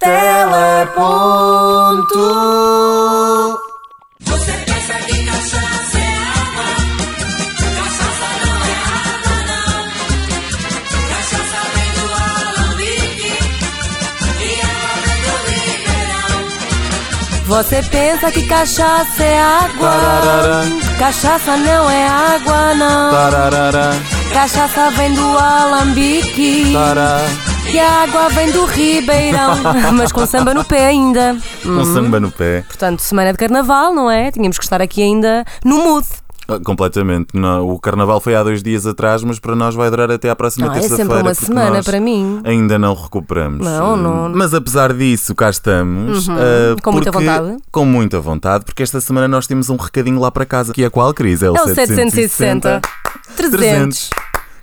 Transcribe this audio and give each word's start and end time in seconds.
Teleponto. 0.00 1.36
Você 4.20 4.52
pensa 4.64 4.94
que 5.04 5.24
cachaça 5.26 5.98
é 5.98 6.08
água? 6.40 6.64
Cachaça 7.76 8.28
não 8.40 8.56
é 8.64 8.74
água, 8.96 9.36
não. 9.50 9.76
Cachaça 11.10 11.60
vem 11.74 11.90
do 11.96 12.04
Alambique 12.16 13.32
e 14.40 14.50
água 14.64 15.04
vem 15.04 15.20
do 15.22 15.34
Ribeirão. 15.50 16.40
Você 17.46 17.78
pensa 17.82 18.26
que 18.32 18.42
cachaça 18.46 19.22
é 19.22 19.38
água? 19.38 19.90
Tararara. 19.90 20.64
Cachaça 20.98 21.56
não 21.58 21.90
é 21.90 22.08
água, 22.08 22.74
não. 22.74 23.10
Tararara. 23.10 23.90
Cachaça 24.32 24.90
vem 24.92 25.12
do 25.12 25.38
Alambique. 25.38 26.72
Tará. 26.72 27.20
E 27.68 27.78
a 27.78 28.02
água 28.02 28.28
vem 28.30 28.50
do 28.52 28.64
Ribeirão. 28.64 29.58
Mas 29.94 30.10
com 30.12 30.26
samba 30.26 30.52
no 30.52 30.64
pé 30.64 30.86
ainda. 30.86 31.36
Com 31.62 31.84
samba 31.84 32.18
no 32.18 32.30
pé. 32.30 32.62
Portanto, 32.66 33.00
semana 33.00 33.32
de 33.32 33.38
carnaval, 33.38 33.94
não 33.94 34.10
é? 34.10 34.30
Tínhamos 34.32 34.58
que 34.58 34.64
estar 34.64 34.80
aqui 34.82 35.02
ainda 35.02 35.44
no 35.64 35.78
mood. 35.84 36.06
Ah, 36.48 36.58
Completamente. 36.64 37.28
Não, 37.32 37.68
o 37.70 37.78
carnaval 37.78 38.20
foi 38.20 38.34
há 38.34 38.42
dois 38.42 38.60
dias 38.60 38.84
atrás, 38.86 39.22
mas 39.22 39.38
para 39.38 39.54
nós 39.54 39.74
vai 39.76 39.88
durar 39.88 40.10
até 40.10 40.28
à 40.28 40.34
próxima 40.34 40.66
é 40.66 40.70
terça-feira. 40.80 41.04
sempre 41.04 41.22
uma 41.22 41.34
semana 41.34 41.82
para 41.82 42.00
mim. 42.00 42.40
Ainda 42.44 42.76
não 42.76 42.92
recuperamos. 42.92 43.64
Não, 43.64 43.96
não. 43.96 44.28
Mas 44.30 44.52
apesar 44.52 44.92
disso, 44.92 45.32
cá 45.34 45.48
estamos. 45.48 46.26
Uhum. 46.26 46.34
ah, 46.38 46.76
Com 46.82 46.90
muita 46.92 47.12
porque- 47.12 47.26
vontade. 47.28 47.56
Com 47.70 47.84
muita 47.84 48.20
vontade, 48.20 48.64
porque 48.64 48.82
esta 48.82 49.00
semana 49.00 49.28
nós 49.28 49.46
temos 49.46 49.70
um 49.70 49.76
recadinho 49.76 50.18
lá 50.18 50.30
para 50.32 50.44
casa. 50.44 50.72
Que 50.72 50.82
é 50.82 50.90
qual, 50.90 51.14
Cris? 51.14 51.40
É 51.42 51.50
o, 51.50 51.56
É 51.56 51.62
o 51.62 51.68
760. 51.72 52.80
300. 53.36 54.10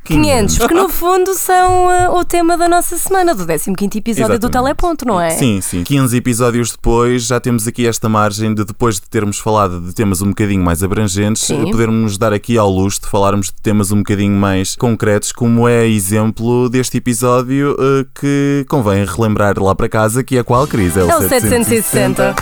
500, 0.07 0.57
porque 0.57 0.73
no 0.73 0.89
fundo 0.89 1.33
são 1.33 1.89
ah, 1.89 2.11
o 2.13 2.25
tema 2.25 2.57
da 2.57 2.67
nossa 2.67 2.97
semana, 2.97 3.35
do 3.35 3.45
15 3.45 3.97
episódio 3.97 4.39
do 4.39 4.47
Exatamente. 4.47 4.51
Teleponto, 4.51 5.05
não 5.05 5.19
é? 5.19 5.31
Sim, 5.31 5.61
sim. 5.61 5.83
15 5.83 6.17
episódios 6.17 6.71
depois, 6.71 7.23
já 7.23 7.39
temos 7.39 7.67
aqui 7.67 7.85
esta 7.87 8.09
margem 8.09 8.53
de, 8.53 8.63
depois 8.63 8.95
de 8.95 9.09
termos 9.09 9.39
falado 9.39 9.79
de 9.81 9.93
temas 9.93 10.21
um 10.21 10.29
bocadinho 10.29 10.63
mais 10.63 10.83
abrangentes, 10.83 11.43
Sim. 11.43 11.71
podermos 11.71 12.01
nos 12.01 12.17
dar 12.17 12.33
aqui 12.33 12.57
ao 12.57 12.69
luxo 12.69 13.01
de 13.01 13.07
falarmos 13.07 13.47
de 13.47 13.61
temas 13.61 13.91
um 13.91 13.97
bocadinho 13.97 14.35
mais 14.35 14.75
concretos, 14.75 15.31
como 15.31 15.67
é 15.67 15.87
exemplo 15.87 16.69
deste 16.69 16.97
episódio 16.97 17.75
eh, 17.79 18.05
que 18.19 18.65
convém 18.69 19.05
relembrar 19.05 19.59
lá 19.59 19.75
para 19.75 19.89
casa, 19.89 20.23
que 20.23 20.37
é 20.37 20.43
qual, 20.43 20.67
Cris? 20.67 20.95
É 20.95 21.03
o 21.03 21.27
760. 21.27 22.35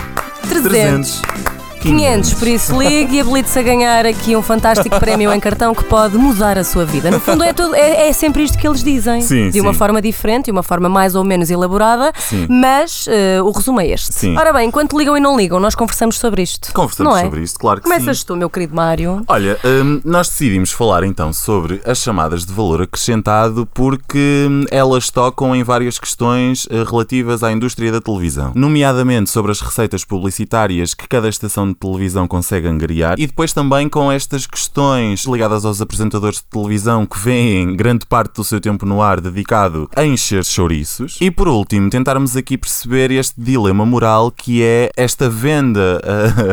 300. 0.48 1.65
500, 1.86 2.34
por 2.34 2.48
isso 2.48 2.82
ligue 2.82 3.18
e 3.18 3.22
habilite-se 3.22 3.60
a 3.60 3.62
ganhar 3.62 4.06
aqui 4.08 4.36
um 4.36 4.42
fantástico 4.42 5.00
prémio 5.00 5.32
em 5.32 5.40
cartão 5.40 5.74
que 5.76 5.84
pode 5.84 6.18
mudar 6.18 6.58
a 6.58 6.64
sua 6.64 6.84
vida. 6.84 7.12
No 7.12 7.20
fundo, 7.20 7.44
é, 7.44 7.54
tudo, 7.54 7.76
é, 7.76 8.10
é 8.10 8.14
sempre 8.14 8.42
isto 8.42 8.58
que 8.58 8.68
eles 8.68 8.84
dizem. 8.84 9.22
Sim, 9.22 9.52
de 9.52 9.62
uma 9.62 9.72
sim. 9.72 9.78
forma 9.78 10.02
diferente, 10.02 10.46
de 10.46 10.52
uma 10.52 10.64
forma 10.64 10.90
mais 10.90 11.14
ou 11.14 11.24
menos 11.24 11.52
elaborada, 11.52 12.12
Sim. 12.18 12.48
mas 12.50 13.06
eh, 13.08 13.40
o 13.40 13.52
resumo 13.52 13.80
é 13.80 13.88
este. 13.88 14.14
Sim. 14.16 14.36
Ora 14.36 14.52
bem, 14.52 14.68
enquanto 14.68 14.98
ligam 14.98 15.16
e 15.16 15.20
não 15.20 15.38
ligam, 15.38 15.60
nós 15.60 15.76
conversamos 15.76 16.18
sobre 16.18 16.42
isto. 16.42 16.74
Conversamos 16.74 17.14
não 17.14 17.18
é? 17.20 17.24
sobre 17.24 17.42
isto, 17.42 17.60
claro 17.60 17.82
que 17.82 17.84
Começas 17.84 18.20
sim. 18.20 18.26
tu, 18.26 18.36
meu 18.36 18.50
querido 18.50 18.76
Mário. 18.76 19.24
Olha, 19.28 19.60
hum, 19.64 20.02
nós 20.04 20.28
decidimos 20.28 20.72
falar 20.72 21.04
então 21.04 21.32
sobre 21.32 21.82
as 21.86 22.00
chamadas 22.00 22.46
de 22.46 22.52
valor 22.52 22.82
acrescentado 22.82 23.68
porque 23.74 24.48
hum, 24.50 24.66
elas 24.72 25.12
tocam 25.12 25.56
em 25.56 25.64
várias 25.64 26.00
questões 26.00 26.68
eh, 26.72 26.84
relativas 26.84 27.44
à 27.44 27.52
indústria 27.52 27.92
da 27.92 28.02
televisão, 28.02 28.52
nomeadamente 28.56 29.30
sobre 29.30 29.52
as 29.52 29.62
receitas 29.62 30.04
publicitárias 30.04 30.96
que 30.96 31.08
cada 31.08 31.30
estação 31.30 31.68
de 31.68 31.75
televisão 31.76 32.28
consegue 32.28 32.68
angariar 32.68 33.16
e 33.20 33.28
depois 33.28 33.54
também 33.54 33.88
com 33.88 34.12
estas 34.12 34.46
questões 34.48 35.26
ligadas 35.26 35.66
aos 35.66 35.82
apresentadores 35.82 36.38
de 36.40 36.46
televisão 36.46 37.06
que 37.06 37.20
veem 37.20 37.76
grande 37.76 38.06
parte 38.06 38.36
do 38.36 38.44
seu 38.44 38.60
tempo 38.60 38.86
no 38.86 39.02
ar 39.02 39.20
dedicado 39.22 39.90
a 39.96 40.06
encher 40.06 40.44
chouriços 40.44 41.18
e 41.22 41.30
por 41.30 41.48
último 41.48 41.90
tentarmos 41.90 42.36
aqui 42.36 42.58
perceber 42.58 43.12
este 43.12 43.40
dilema 43.40 43.86
moral 43.86 44.32
que 44.32 44.64
é 44.64 44.90
esta 44.96 45.30
venda 45.30 46.02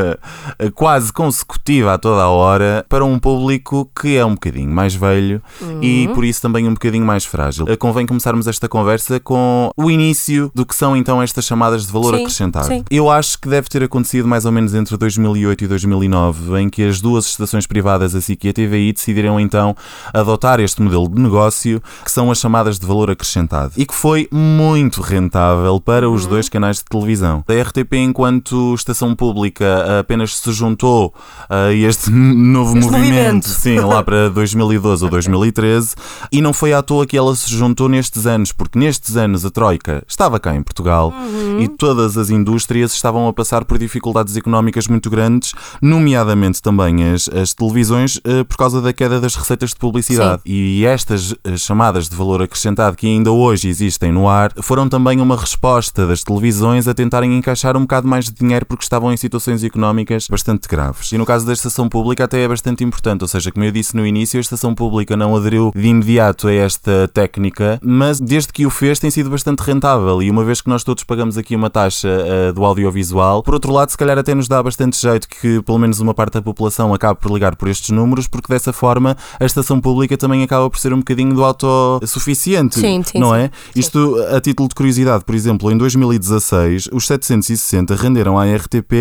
quase 0.74 1.12
consecutiva 1.12 1.94
a 1.94 1.98
toda 1.98 2.22
a 2.22 2.28
hora 2.28 2.84
para 2.88 3.04
um 3.04 3.18
público 3.18 3.90
que 4.00 4.16
é 4.16 4.24
um 4.24 4.34
bocadinho 4.34 4.70
mais 4.70 4.94
velho 4.94 5.42
e 5.80 6.08
por 6.14 6.24
isso 6.24 6.40
também 6.42 6.66
um 6.68 6.74
bocadinho 6.74 7.04
mais 7.04 7.24
frágil. 7.24 7.66
Eh, 7.68 7.76
Convém 7.76 8.06
começarmos 8.06 8.46
esta 8.46 8.68
conversa 8.68 9.18
com 9.20 9.70
o 9.76 9.90
início 9.90 10.50
do 10.54 10.64
que 10.64 10.74
são 10.74 10.96
então 10.96 11.20
estas 11.22 11.44
chamadas 11.44 11.86
de 11.86 11.92
valor 11.92 12.14
Sim, 12.14 12.20
acrescentado. 12.22 12.66
sim. 12.66 12.84
Eu 12.90 13.10
acho 13.10 13.38
que 13.38 13.48
deve 13.48 13.68
ter 13.68 13.82
acontecido 13.82 14.26
mais 14.28 14.44
ou 14.44 14.52
menos 14.52 14.74
entre 14.74 14.96
2008 15.16 15.64
e 15.64 15.68
2009, 15.68 16.60
em 16.60 16.68
que 16.70 16.82
as 16.82 17.00
duas 17.00 17.26
estações 17.26 17.66
privadas, 17.66 18.14
a 18.14 18.20
SIC 18.20 18.44
e 18.44 18.48
a 18.48 18.52
TVI, 18.52 18.92
decidiram 18.92 19.38
então 19.38 19.76
adotar 20.12 20.60
este 20.60 20.80
modelo 20.80 21.08
de 21.08 21.20
negócio, 21.20 21.82
que 22.04 22.10
são 22.10 22.30
as 22.30 22.38
chamadas 22.38 22.78
de 22.78 22.86
valor 22.86 23.10
acrescentado, 23.10 23.72
e 23.76 23.84
que 23.84 23.94
foi 23.94 24.28
muito 24.32 25.00
rentável 25.02 25.80
para 25.80 26.08
Uhum. 26.08 26.14
os 26.14 26.26
dois 26.26 26.48
canais 26.48 26.78
de 26.78 26.84
televisão. 26.84 27.44
A 27.46 27.52
RTP, 27.62 27.94
enquanto 27.98 28.74
estação 28.74 29.14
pública, 29.14 30.00
apenas 30.00 30.36
se 30.36 30.52
juntou 30.52 31.14
a 31.48 31.72
este 31.72 32.10
novo 32.10 32.76
Este 32.78 32.90
movimento, 32.90 33.12
movimento. 33.14 33.48
sim, 33.48 33.78
lá 33.78 34.02
para 34.04 34.28
2012 34.30 35.04
ou 35.04 35.10
2013, 35.10 35.94
e 36.32 36.40
não 36.40 36.52
foi 36.52 36.72
à 36.72 36.82
toa 36.82 37.06
que 37.06 37.16
ela 37.16 37.34
se 37.36 37.50
juntou 37.54 37.88
nestes 37.88 38.26
anos, 38.26 38.52
porque 38.52 38.78
nestes 38.78 39.16
anos 39.16 39.44
a 39.44 39.50
Troika 39.50 40.02
estava 40.08 40.40
cá 40.40 40.54
em 40.54 40.62
Portugal 40.62 41.12
Uhum. 41.12 41.60
e 41.60 41.68
todas 41.68 42.16
as 42.16 42.30
indústrias 42.30 42.92
estavam 42.94 43.28
a 43.28 43.32
passar 43.32 43.64
por 43.64 43.78
dificuldades 43.78 44.36
económicas 44.36 44.86
muito 44.88 45.01
grandes, 45.08 45.52
nomeadamente 45.80 46.60
também 46.60 47.12
as, 47.12 47.28
as 47.28 47.54
televisões, 47.54 48.20
eh, 48.24 48.44
por 48.44 48.56
causa 48.56 48.80
da 48.80 48.92
queda 48.92 49.20
das 49.20 49.34
receitas 49.34 49.70
de 49.70 49.76
publicidade. 49.76 50.42
E 50.44 50.84
estas 50.84 51.34
eh, 51.44 51.56
chamadas 51.56 52.08
de 52.08 52.16
valor 52.16 52.42
acrescentado 52.42 52.96
que 52.96 53.06
ainda 53.06 53.30
hoje 53.30 53.68
existem 53.68 54.12
no 54.12 54.28
ar 54.28 54.52
foram 54.62 54.88
também 54.88 55.20
uma 55.20 55.36
resposta 55.36 56.06
das 56.06 56.22
televisões 56.22 56.88
a 56.88 56.94
tentarem 56.94 57.36
encaixar 57.36 57.76
um 57.76 57.82
bocado 57.82 58.06
mais 58.06 58.26
de 58.26 58.32
dinheiro 58.32 58.66
porque 58.66 58.84
estavam 58.84 59.12
em 59.12 59.16
situações 59.16 59.62
económicas 59.64 60.26
bastante 60.28 60.68
graves. 60.68 61.12
E 61.12 61.18
no 61.18 61.26
caso 61.26 61.46
da 61.46 61.52
estação 61.52 61.88
pública 61.88 62.24
até 62.24 62.42
é 62.42 62.48
bastante 62.48 62.84
importante, 62.84 63.22
ou 63.22 63.28
seja, 63.28 63.50
como 63.50 63.64
eu 63.64 63.72
disse 63.72 63.96
no 63.96 64.06
início, 64.06 64.38
a 64.38 64.40
estação 64.40 64.74
pública 64.74 65.16
não 65.16 65.36
aderiu 65.36 65.72
de 65.74 65.86
imediato 65.86 66.48
a 66.48 66.52
esta 66.52 67.08
técnica, 67.12 67.78
mas 67.82 68.20
desde 68.20 68.52
que 68.52 68.66
o 68.66 68.70
fez 68.70 68.98
tem 68.98 69.10
sido 69.10 69.30
bastante 69.30 69.60
rentável 69.60 70.22
e 70.22 70.30
uma 70.30 70.44
vez 70.44 70.60
que 70.60 70.68
nós 70.68 70.84
todos 70.84 71.04
pagamos 71.04 71.38
aqui 71.38 71.54
uma 71.54 71.70
taxa 71.70 72.08
eh, 72.08 72.52
do 72.52 72.64
audiovisual, 72.64 73.42
por 73.42 73.54
outro 73.54 73.72
lado, 73.72 73.90
se 73.90 73.96
calhar 73.96 74.18
até 74.18 74.34
nos 74.34 74.48
dá 74.48 74.62
bastante 74.62 74.81
jeito 74.90 75.28
que 75.28 75.62
pelo 75.62 75.78
menos 75.78 76.00
uma 76.00 76.14
parte 76.14 76.34
da 76.34 76.42
população 76.42 76.92
acabe 76.92 77.20
por 77.20 77.30
ligar 77.32 77.56
por 77.56 77.68
estes 77.68 77.90
números, 77.90 78.26
porque 78.26 78.52
dessa 78.52 78.72
forma 78.72 79.16
a 79.38 79.44
estação 79.44 79.80
pública 79.80 80.16
também 80.16 80.42
acaba 80.42 80.68
por 80.68 80.78
ser 80.78 80.92
um 80.92 80.98
bocadinho 80.98 81.34
do 81.34 81.44
autossuficiente, 81.44 82.80
Sim, 82.80 83.02
sim, 83.02 83.18
não 83.18 83.30
sim. 83.30 83.36
é? 83.36 83.50
Isto 83.74 84.16
a 84.34 84.40
título 84.40 84.68
de 84.68 84.74
curiosidade, 84.74 85.24
por 85.24 85.34
exemplo, 85.34 85.70
em 85.70 85.76
2016, 85.76 86.88
os 86.92 87.06
760 87.06 87.94
renderam 87.94 88.38
à 88.38 88.44
RTP 88.44 88.92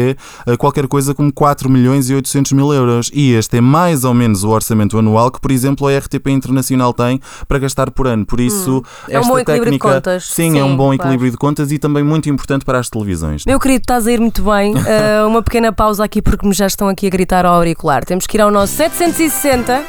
eh, 0.46 0.58
qualquer 0.58 0.88
coisa 0.88 1.14
como 1.14 1.32
4 1.32 1.70
milhões 1.70 2.10
e 2.10 2.16
800 2.16 2.52
mil 2.54 2.74
euros. 2.74 3.10
E 3.14 3.34
este 3.34 3.58
é 3.58 3.62
mais 3.62 4.04
ou 4.04 4.14
menos 4.14 4.44
o 4.44 4.50
orçamento 4.50 4.98
anual 4.98 5.32
que, 5.32 5.40
por 5.40 5.52
exemplo, 5.52 5.88
a 5.88 5.98
RTP 5.98 6.28
Internacional 6.28 6.94
tem 6.94 7.20
para 7.48 7.60
gastar 7.60 7.92
por 7.92 8.08
ano. 8.08 8.26
Por 8.26 8.40
isso, 8.40 8.84
É 9.08 9.18
um 9.18 9.22
esta 9.22 9.32
bom 9.32 9.40
equilíbrio 9.40 9.72
de 9.72 9.80
técnica, 9.80 9.94
contas. 9.96 10.26
Sim, 10.26 10.60
é 10.60 10.64
um 10.64 10.70
Sim, 10.70 10.76
bom 10.76 10.84
claro. 10.88 10.96
equilíbrio 11.02 11.32
de 11.32 11.38
contas 11.38 11.72
e 11.72 11.78
também 11.78 12.04
muito 12.04 12.30
importante 12.30 12.66
para 12.66 12.80
as 12.80 12.90
televisões. 12.90 13.46
Meu 13.46 13.60
querido, 13.60 13.82
estás 13.82 14.08
a 14.08 14.12
ir 14.12 14.20
muito 14.20 14.44
bem. 14.44 14.74
Uh, 14.76 15.28
uma 15.28 15.42
pequena 15.42 15.71
pausa 15.72 16.04
aqui 16.04 16.22
porque 16.22 16.48
me 16.48 16.54
já 16.54 16.68
estão 16.68 16.88
aqui 16.88 17.08
a 17.08 17.10
gritar 17.10 17.46
ao 17.46 17.54
auricular. 17.56 18.04
Temos 18.06 18.28
que 18.28 18.38
ir 18.38 18.42
ao 18.42 18.52
nosso 18.52 18.74
760 18.76 19.84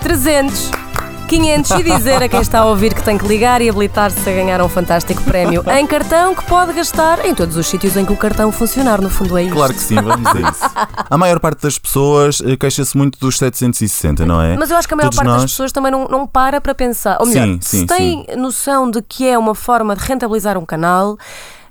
300 0.00 0.70
500 1.28 1.70
e 1.72 1.82
dizer 1.82 2.22
a 2.22 2.28
quem 2.28 2.40
está 2.40 2.60
a 2.60 2.64
ouvir 2.64 2.94
que 2.94 3.02
tem 3.02 3.18
que 3.18 3.26
ligar 3.26 3.60
e 3.60 3.68
habilitar-se 3.68 4.18
a 4.20 4.32
ganhar 4.32 4.62
um 4.62 4.68
fantástico 4.68 5.22
prémio 5.24 5.62
em 5.78 5.86
cartão 5.86 6.34
que 6.34 6.42
pode 6.46 6.72
gastar 6.72 7.22
em 7.26 7.34
todos 7.34 7.54
os 7.58 7.66
sítios 7.66 7.98
em 7.98 8.06
que 8.06 8.12
o 8.14 8.16
cartão 8.16 8.50
funcionar. 8.50 8.98
No 9.02 9.10
fundo 9.10 9.36
é 9.36 9.42
isto. 9.42 9.54
Claro 9.54 9.74
que 9.74 9.80
sim, 9.80 9.96
vamos 9.96 10.26
a 10.26 10.40
isso. 10.50 10.64
A 11.10 11.18
maior 11.18 11.38
parte 11.38 11.60
das 11.60 11.78
pessoas 11.78 12.40
eh, 12.42 12.56
queixa-se 12.56 12.96
muito 12.96 13.18
dos 13.20 13.36
760, 13.36 14.24
não 14.24 14.40
é? 14.40 14.56
Mas 14.56 14.70
eu 14.70 14.78
acho 14.78 14.88
que 14.88 14.94
a 14.94 14.96
maior 14.96 15.08
Todos 15.10 15.16
parte 15.18 15.28
das 15.32 15.42
nós- 15.42 15.50
pessoas 15.50 15.70
também 15.70 15.92
não, 15.92 16.08
não 16.08 16.26
para 16.26 16.62
para 16.62 16.74
pensar. 16.74 17.18
Ou 17.20 17.26
melhor, 17.26 17.44
Sim, 17.46 17.58
se 17.60 17.78
sim, 17.80 17.86
tem 17.86 18.26
noção 18.38 18.90
de 18.90 19.02
que 19.02 19.28
é 19.28 19.36
uma 19.36 19.54
forma 19.54 19.94
de 19.94 20.02
rentabilizar 20.02 20.56
um 20.56 20.64
canal, 20.64 21.18